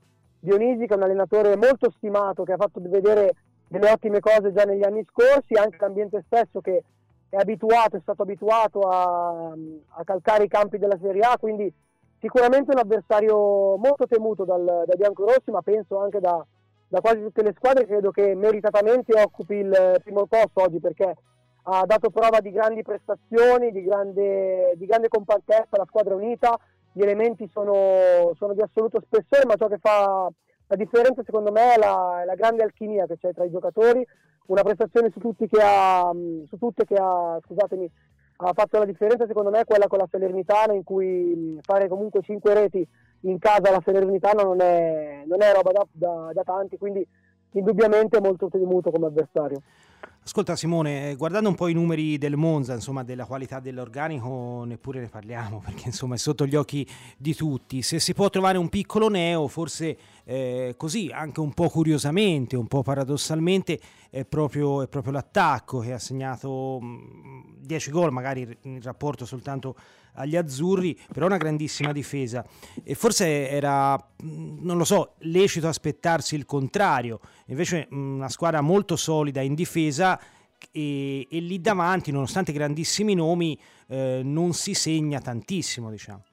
[0.44, 3.36] Dionisi che è un allenatore molto stimato che ha fatto vedere
[3.68, 6.84] delle ottime cose già negli anni scorsi, anche l'ambiente stesso che
[7.30, 11.72] è abituato, è stato abituato a, a calcare i campi della Serie A, quindi
[12.20, 16.44] sicuramente un avversario molto temuto dal, dai biancorossi, ma penso anche da,
[16.88, 21.16] da quasi tutte le squadre, credo che meritatamente occupi il primo posto oggi perché
[21.64, 26.60] ha dato prova di grandi prestazioni, di grande, di grande compattezza, la squadra unita,
[26.94, 30.30] gli elementi sono, sono, di assoluto spessore, ma ciò che fa
[30.68, 34.06] la differenza secondo me è la, la grande alchimia che c'è tra i giocatori,
[34.48, 36.12] una prestazione su, tutti che ha,
[36.46, 37.90] su tutte che ha, scusatemi,
[38.38, 42.22] ha fatto la differenza secondo me è quella con la Salernitana in cui fare comunque
[42.22, 42.88] 5 reti
[43.22, 47.06] in casa alla Salernitana non è, non è roba da, da, da tanti, quindi
[47.54, 49.62] indubbiamente molto temuto come avversario.
[50.24, 55.00] Ascolta Simone, eh, guardando un po' i numeri del Monza, insomma della qualità dell'organico, neppure
[55.00, 56.88] ne parliamo perché insomma è sotto gli occhi
[57.18, 57.82] di tutti.
[57.82, 62.68] Se si può trovare un piccolo neo, forse eh, così, anche un po' curiosamente, un
[62.68, 63.80] po' paradossalmente,
[64.12, 66.80] è proprio, è proprio l'attacco che ha segnato
[67.60, 69.76] 10 mm, gol, magari in rapporto soltanto
[70.14, 72.46] agli azzurri, però una grandissima difesa.
[72.84, 78.62] E forse era, mm, non lo so, lecito aspettarsi il contrario, invece mm, una squadra
[78.62, 80.20] molto solida in difesa
[80.72, 86.24] e, e lì davanti, nonostante grandissimi nomi, eh, non si segna tantissimo, diciamo.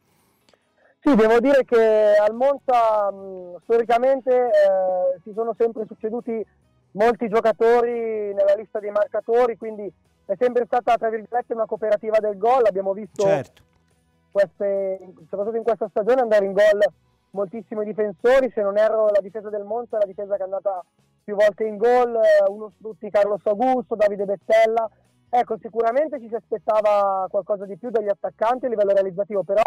[1.01, 6.45] Sì, devo dire che al Monza mh, storicamente eh, si sono sempre succeduti
[6.93, 9.91] molti giocatori nella lista dei marcatori, quindi
[10.27, 12.67] è sempre stata tra virgolette una cooperativa del gol.
[12.67, 13.68] Abbiamo visto certo
[14.31, 14.99] queste,
[15.29, 16.81] soprattutto in questa stagione, andare in gol
[17.31, 18.51] moltissimi difensori.
[18.55, 20.85] Se non erro, la difesa del Monza è la difesa che è andata
[21.25, 22.17] più volte in gol.
[22.17, 24.89] Eh, uno su tutti, Carlos Augusto, Davide Bettella.
[25.31, 29.63] Ecco, sicuramente ci si aspettava qualcosa di più dagli attaccanti a livello realizzativo, però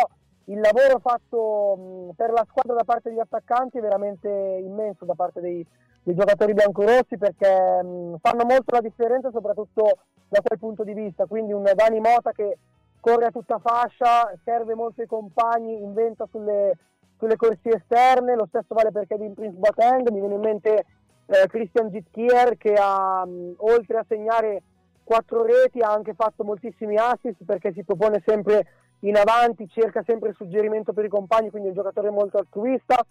[0.45, 5.39] il lavoro fatto per la squadra da parte degli attaccanti è veramente immenso da parte
[5.39, 5.63] dei,
[6.01, 11.27] dei giocatori biancorossi perché fanno molto la differenza soprattutto da quel punto di vista.
[11.27, 12.57] Quindi un Dani Mota che
[13.01, 16.77] corre a tutta fascia, serve molto ai compagni, inventa sulle,
[17.17, 20.85] sulle corsie esterne, lo stesso vale per Kevin Prince Boateng, mi viene in mente
[21.25, 24.61] eh, Christian Gitkier che ha, mh, oltre a segnare
[25.03, 28.65] quattro reti ha anche fatto moltissimi assist perché si propone sempre
[29.01, 33.03] in avanti, cerca sempre suggerimento per i compagni, quindi è un giocatore molto altruista.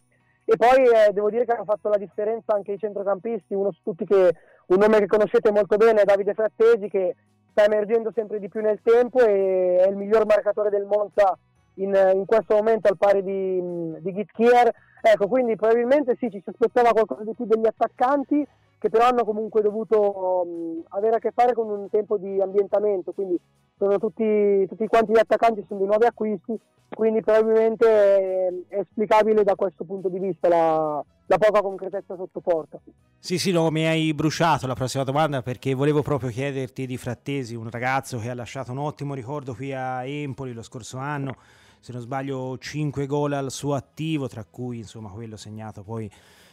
[0.44, 3.80] E poi eh, devo dire che hanno fatto la differenza anche i centrocampisti, uno su
[3.82, 4.34] tutti che
[4.66, 7.14] un nome che conoscete molto bene Davide Frattesi che
[7.50, 11.36] sta emergendo sempre di più nel tempo e è il miglior marcatore del Monza
[11.74, 14.70] in, in questo momento al pari di, di Gitkier.
[15.02, 18.46] Ecco, quindi probabilmente sì, ci si aspettava qualcosa di più degli attaccanti
[18.80, 23.12] che però hanno comunque dovuto um, avere a che fare con un tempo di ambientamento,
[23.12, 23.38] quindi
[23.76, 29.44] sono tutti, tutti quanti gli attaccanti sono dei nuovi acquisti, quindi probabilmente è, è esplicabile
[29.44, 32.80] da questo punto di vista la, la poca concretezza sotto porta.
[33.16, 37.54] Sì, sì, no, mi hai bruciato la prossima domanda perché volevo proprio chiederti di Frattesi,
[37.54, 41.36] un ragazzo che ha lasciato un ottimo ricordo qui a Empoli lo scorso anno,
[41.78, 46.10] se non sbaglio 5 gol al suo attivo, tra cui insomma quello segnato poi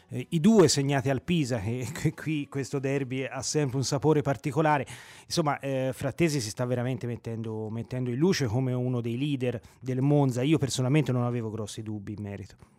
[0.09, 4.85] eh, i due segnati al Pisa, che, qui questo derby ha sempre un sapore particolare.
[5.25, 10.01] Insomma, eh, Frattesi si sta veramente mettendo, mettendo in luce come uno dei leader del
[10.01, 10.43] Monza.
[10.43, 12.76] Io personalmente non avevo grossi dubbi in merito.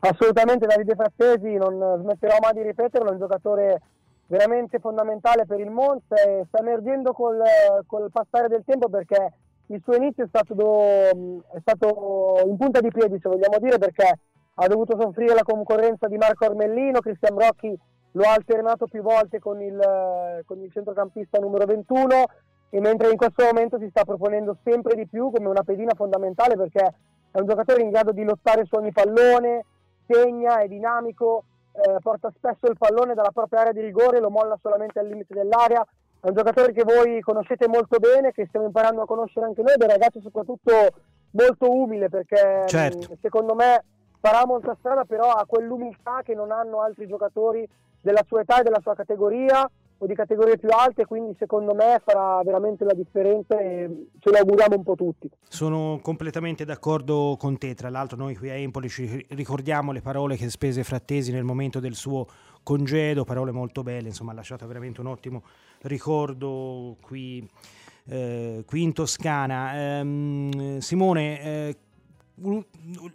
[0.00, 3.80] Assolutamente Davide Frattesi, non smetterò mai di ripeterlo, è un giocatore
[4.26, 7.42] veramente fondamentale per il Monza e sta emergendo col,
[7.86, 9.32] col passare del tempo perché
[9.66, 14.18] il suo inizio è stato, è stato in punta di piedi, se vogliamo dire, perché
[14.54, 17.76] ha dovuto soffrire la concorrenza di Marco Armellino, Cristian Brocchi
[18.12, 22.24] lo ha alternato più volte con il, con il centrocampista numero 21
[22.70, 26.56] e mentre in questo momento si sta proponendo sempre di più come una pedina fondamentale
[26.56, 26.94] perché
[27.30, 29.64] è un giocatore in grado di lottare su ogni pallone,
[30.08, 34.58] segna, è dinamico, eh, porta spesso il pallone dalla propria area di rigore, lo molla
[34.60, 35.84] solamente al limite dell'area.
[36.20, 39.74] È un giocatore che voi conoscete molto bene, che stiamo imparando a conoscere anche noi,
[39.78, 40.72] un ragazzo soprattutto
[41.32, 43.16] molto umile perché certo.
[43.20, 43.84] secondo me
[44.20, 47.68] farà molta strada, però ha quell'umiltà che non hanno altri giocatori
[48.00, 49.68] della sua età e della sua categoria
[49.98, 54.36] o di categorie più alte, quindi secondo me farà veramente la differenza e ce lo
[54.36, 55.28] auguriamo un po' tutti.
[55.48, 60.36] Sono completamente d'accordo con te, tra l'altro noi qui a Empoli ci ricordiamo le parole
[60.36, 62.26] che spese Frattesi nel momento del suo
[62.62, 65.42] congedo, parole molto belle, insomma ha lasciato veramente un ottimo
[65.82, 67.48] ricordo qui,
[68.06, 70.00] eh, qui in Toscana.
[70.00, 71.76] Eh, Simone, eh,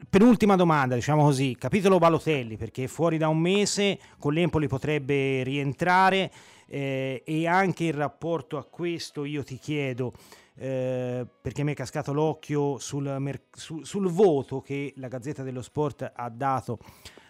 [0.09, 6.29] penultima domanda, diciamo così, capitolo Balotelli, perché fuori da un mese con l'Empoli potrebbe rientrare
[6.73, 10.11] eh, e anche in rapporto a questo io ti chiedo,
[10.55, 16.11] eh, perché mi è cascato l'occhio sul, sul, sul, voto che la Gazzetta dello Sport
[16.15, 16.79] ha dato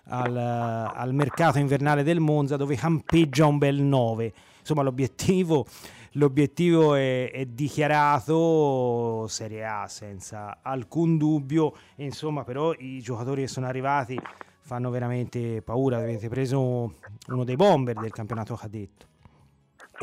[0.06, 4.34] al, al mercato invernale del Monza dove campeggia un bel 9.
[4.60, 5.66] Insomma l'obiettivo
[6.14, 11.76] l'obiettivo è, è, dichiarato Serie A senza alcun dubbio.
[11.96, 14.18] Insomma però i giocatori che sono arrivati
[14.62, 15.98] fanno veramente paura.
[15.98, 16.94] Avete preso
[17.28, 19.12] uno dei bomber del campionato cadetto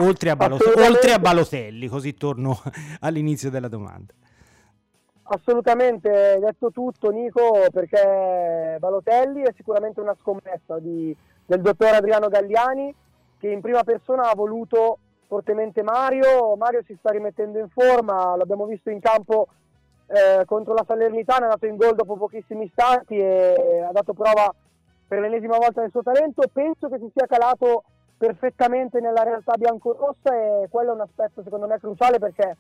[0.01, 2.59] oltre a, Balot- oltre a Balotelli così torno
[3.01, 4.13] all'inizio della domanda.
[5.23, 11.15] Assolutamente, hai detto tutto Nico, perché Balotelli è sicuramente una scommessa di,
[11.47, 12.93] del dottor Adriano Galliani
[13.39, 18.67] che in prima persona ha voluto fortemente Mario, Mario si sta rimettendo in forma, l'abbiamo
[18.67, 19.47] visto in campo
[20.09, 24.53] eh, contro la Salernitana, è andato in gol dopo pochissimi istanti e ha dato prova
[25.07, 27.85] per l'ennesima volta del suo talento, penso che si sia calato
[28.21, 32.59] perfettamente nella realtà biancorossa e quello è un aspetto secondo me cruciale perché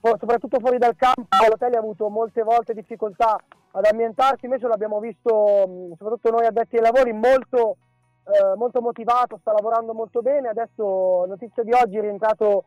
[0.00, 3.36] soprattutto fuori dal campo Balotelli ha avuto molte volte difficoltà
[3.72, 7.78] ad ambientarsi, invece l'abbiamo visto soprattutto noi addetti ai lavori molto,
[8.26, 12.66] eh, molto motivato, sta lavorando molto bene, adesso notizia di oggi è rientrato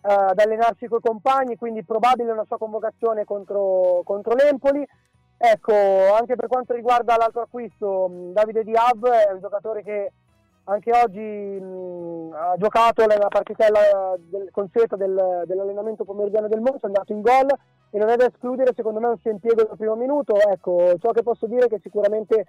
[0.00, 4.82] eh, ad allenarsi con i compagni, quindi probabile una sua convocazione contro, contro l'Empoli.
[5.36, 5.74] Ecco,
[6.18, 10.12] anche per quanto riguarda l'altro acquisto, Davide Diab è un giocatore che
[10.68, 13.80] anche oggi mh, ha giocato nella partitella
[14.18, 17.46] del consueta del, dell'allenamento pomeridiano del Monza, è andato in gol
[17.90, 20.36] e non è da escludere secondo me un suo impiego dal primo minuto.
[20.38, 22.46] Ecco, ciò che posso dire è che sicuramente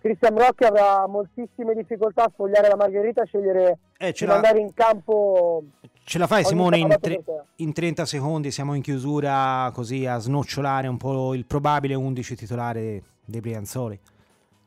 [0.00, 4.36] Cristian Rocchi avrà moltissime difficoltà a sfogliare la Margherita, a scegliere Eh, ce di la-
[4.36, 5.62] andare in campo.
[6.02, 7.22] Ce la fai Simone in, tre-
[7.56, 13.02] in 30 secondi, siamo in chiusura così a snocciolare un po' il probabile 11 titolare
[13.24, 14.00] dei Brianzoli.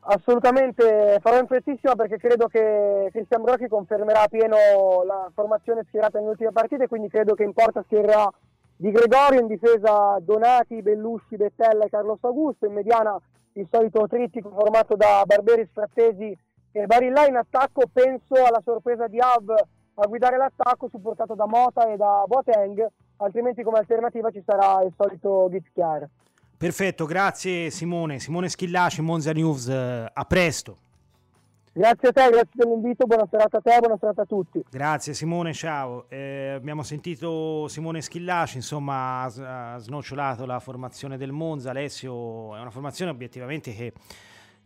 [0.06, 6.32] Assolutamente, farò in frettissima perché credo che Cristian Brocchi confermerà pieno la formazione schierata nelle
[6.32, 8.30] ultime partite, quindi credo che in porta schiererà
[8.76, 13.18] Di Gregorio, in difesa Donati, Bellusci, Bettella e Carlos Augusto, in mediana
[13.52, 16.36] il solito trittico formato da Barberi, Frattesi
[16.72, 19.54] e Barilla, in attacco penso alla sorpresa di Av
[19.94, 22.86] a guidare l'attacco supportato da Mota e da Boateng,
[23.18, 26.06] altrimenti come alternativa ci sarà il solito Gizchiar.
[26.56, 28.20] Perfetto, grazie Simone.
[28.20, 30.78] Simone Schillaci, Monza News, eh, a presto.
[31.72, 34.62] Grazie a te, grazie dell'invito, buona serata a te, buona serata a tutti.
[34.70, 36.06] Grazie Simone, ciao.
[36.08, 41.70] Eh, abbiamo sentito Simone Schillaci, insomma, ha snocciolato la formazione del Monza.
[41.70, 43.92] Alessio è una formazione obiettivamente che,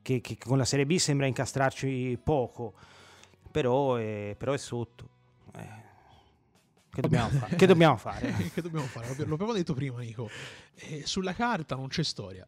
[0.02, 2.74] che- che con la Serie B sembra incastrarci poco,
[3.50, 5.08] però è, però è sotto.
[5.56, 5.86] Eh,
[6.90, 7.56] che, dobbiamo fare?
[7.56, 8.32] che dobbiamo fare?
[8.52, 9.24] che dobbiamo fare?
[9.24, 10.30] Lo abbiamo detto prima, Nico.
[10.74, 12.46] Eh, sulla carta non c'è storia.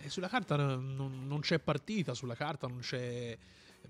[0.00, 0.94] Eh, sulla carta non,
[1.26, 3.36] non- c'è partita, sulla carta non c'è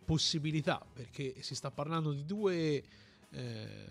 [0.04, 2.82] possibilità, perché si sta parlando di due
[3.30, 3.86] eh,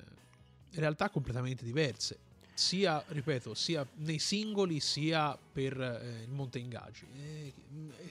[0.72, 2.20] realtà completamente diverse.
[2.54, 7.06] Sia, ripeto, sia nei singoli sia per eh, il monte ingaggi.
[7.16, 7.54] Eh,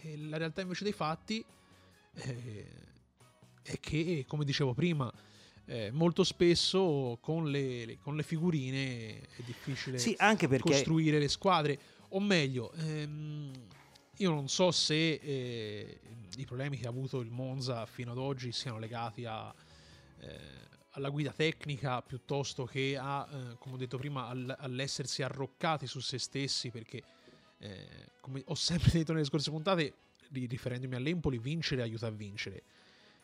[0.02, 1.44] eh, la realtà invece dei fatti
[3.62, 5.10] è che, come dicevo prima,
[5.66, 10.14] eh, molto spesso con le, le- con le figurine è difficile Sì,
[10.48, 11.78] perché costruire le squadre.
[12.10, 13.50] O meglio, ehm,
[14.16, 16.00] io non so se eh,
[16.36, 19.52] i problemi che ha avuto il Monza fino ad oggi siano legati a,
[20.20, 20.38] eh,
[20.90, 26.00] alla guida tecnica piuttosto che a, eh, come ho detto prima, al- all'essersi arroccati su
[26.00, 27.02] se stessi perché,
[27.58, 27.86] eh,
[28.20, 29.94] come ho sempre detto nelle scorse puntate,
[30.32, 32.62] ri- riferendomi all'Empoli, vincere aiuta a vincere.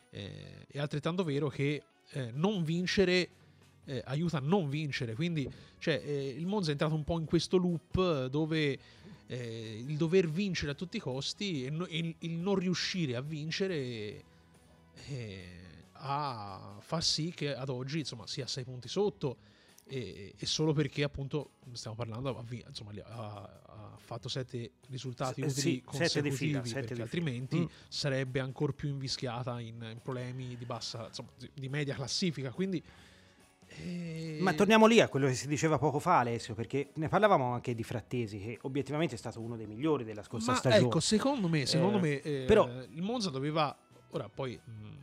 [0.09, 3.29] Eh, è altrettanto vero che eh, non vincere
[3.85, 5.15] eh, aiuta a non vincere.
[5.15, 8.79] Quindi cioè, eh, il Monza è entrato un po' in questo loop eh, dove
[9.27, 13.21] eh, il dover vincere a tutti i costi e no- e il, non riuscire a
[13.21, 14.23] vincere
[15.93, 19.37] a fa sì che ad oggi insomma sia a 6 punti sotto
[19.89, 25.45] e, e solo perché appunto stiamo parlando ha, insomma, ha- ha fatto 7 risultati Eh,
[25.45, 27.59] utili sì, sette consecutivi fila, sette perché altrimenti.
[27.59, 27.65] Mm.
[27.87, 32.81] sarebbe ancora più invischiata in, in problemi di bassa insomma di, di media classifica quindi
[33.71, 37.53] eh, Ma torniamo lì a quello che si diceva poco fa, Alessio, perché ne parlavamo
[37.53, 40.85] anche di Frattesi, che obiettivamente è stato uno dei migliori della scorsa Ma stagione.
[40.85, 43.77] ecco, secondo me, secondo Eh, me eh, però- il Monza doveva.
[44.11, 44.98] Ora, poi, mh, per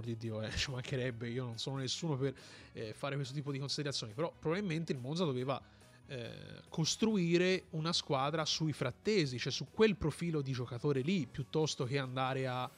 [0.00, 2.34] l'amor di Dio, eh, ci mancherebbe, io non sono nessuno per
[2.72, 5.60] eh, fare questo tipo di considerazioni, però probabilmente il Monza doveva
[6.06, 11.98] eh, costruire una squadra sui frattesi, cioè su quel profilo di giocatore lì, piuttosto che
[11.98, 12.68] andare a,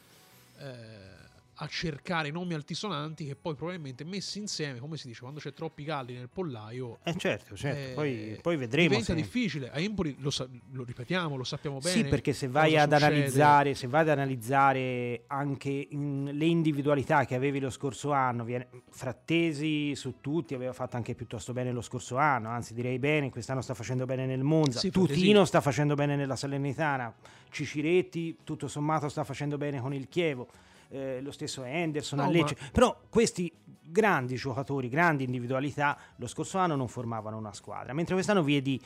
[0.58, 1.30] eh,
[1.62, 5.84] a cercare nomi altisonanti che poi probabilmente messi insieme, come si dice, quando c'è troppi
[5.84, 8.88] galli nel pollaio, Eh certo, certo, eh, poi, poi vedremo.
[8.88, 9.70] diventa se- difficile.
[9.70, 11.94] A Empoli lo, sa- lo ripetiamo, lo sappiamo bene.
[11.94, 13.04] Sì, perché se vai ad succede.
[13.14, 18.66] analizzare, se vai ad analizzare anche in- le individualità che avevi lo scorso anno, viene-
[18.90, 23.60] Frattesi su tutti aveva fatto anche piuttosto bene lo scorso anno, anzi direi bene, quest'anno
[23.60, 27.12] sta facendo bene nel Monza, Sì, Tutino sta facendo bene nella Salernitana,
[27.50, 30.48] Ciciretti tutto sommato sta facendo bene con il Chievo.
[30.92, 32.56] Eh, lo stesso Henderson No, a Lecce.
[32.60, 33.50] ma- però questi
[33.84, 38.80] grandi giocatori, grandi individualità lo scorso anno non formavano una squadra, mentre quest'anno vedi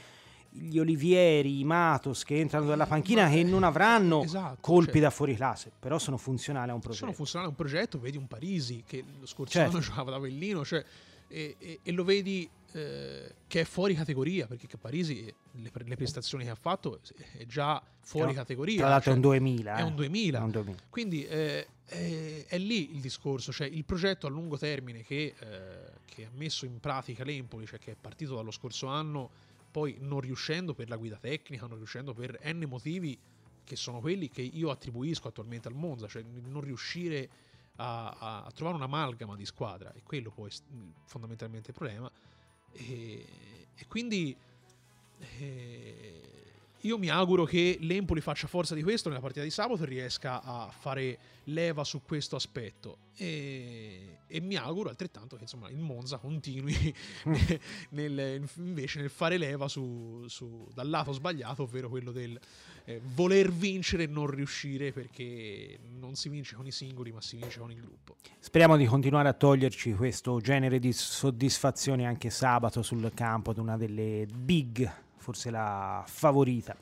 [0.49, 5.01] gli Olivieri, i Matos che entrano dalla panchina Ma- che non avranno esatto, colpi cioè-
[5.03, 7.05] da fuori classe, però sono funzionali a un progetto.
[7.05, 9.77] sono funzionali a un progetto, vedi un Parisi che lo scorso Certo.
[9.77, 10.83] anno giocava da Avellino, cioè
[11.29, 16.45] e, e, e lo vedi eh, che è fuori categoria perché Parisi le, le, prestazioni
[16.45, 17.01] che ha fatto
[17.39, 20.43] è già fuori tra, categoria tra l'altro cioè, è un 2000 è un 2000, è
[20.43, 20.83] un 2000.
[20.91, 25.93] quindi eh, è, è, lì il discorso cioè il progetto a lungo termine che, eh,
[26.05, 29.31] che ha messo in pratica l'Empoli cioè che è partito dallo scorso anno
[29.71, 33.19] poi non riuscendo per la guida tecnica non riuscendo per n motivi
[33.65, 37.29] che sono quelli che io attribuisco attualmente al Monza cioè non riuscire
[37.77, 40.55] a, a, trovare un'amalgama di squadra e quello poi è
[41.05, 42.11] fondamentalmente il problema
[42.73, 43.27] e,
[43.75, 44.37] e quindi
[45.39, 46.27] eh,
[46.81, 50.43] io mi auguro che l'Empoli faccia forza di questo nella partita di sabato e riesca
[50.43, 52.99] a fare leva su questo aspetto.
[53.17, 56.95] E, e mi auguro altrettanto che insomma, il Monza continui
[57.91, 62.39] nel, invece nel fare leva su, su, dal lato sbagliato, ovvero quello del
[62.87, 67.37] eh, voler vincere e non riuscire perché non si vince con i singoli ma si
[67.37, 68.17] vince con il gruppo.
[68.39, 73.77] Speriamo di continuare a toglierci questo genere di soddisfazione anche sabato sul campo ad una
[73.77, 76.77] delle big forse la favorita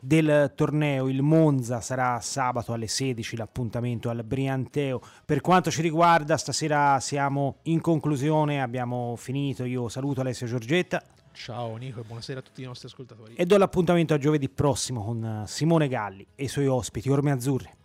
[0.00, 1.08] del torneo.
[1.08, 5.00] Il Monza sarà sabato alle 16 l'appuntamento al Brianteo.
[5.24, 9.64] Per quanto ci riguarda, stasera siamo in conclusione, abbiamo finito.
[9.64, 11.02] Io saluto Alessio Giorgetta.
[11.34, 13.34] Ciao Nico e buonasera a tutti i nostri ascoltatori.
[13.34, 17.76] E do l'appuntamento a giovedì prossimo con Simone Galli e i suoi ospiti Orme Azzurre.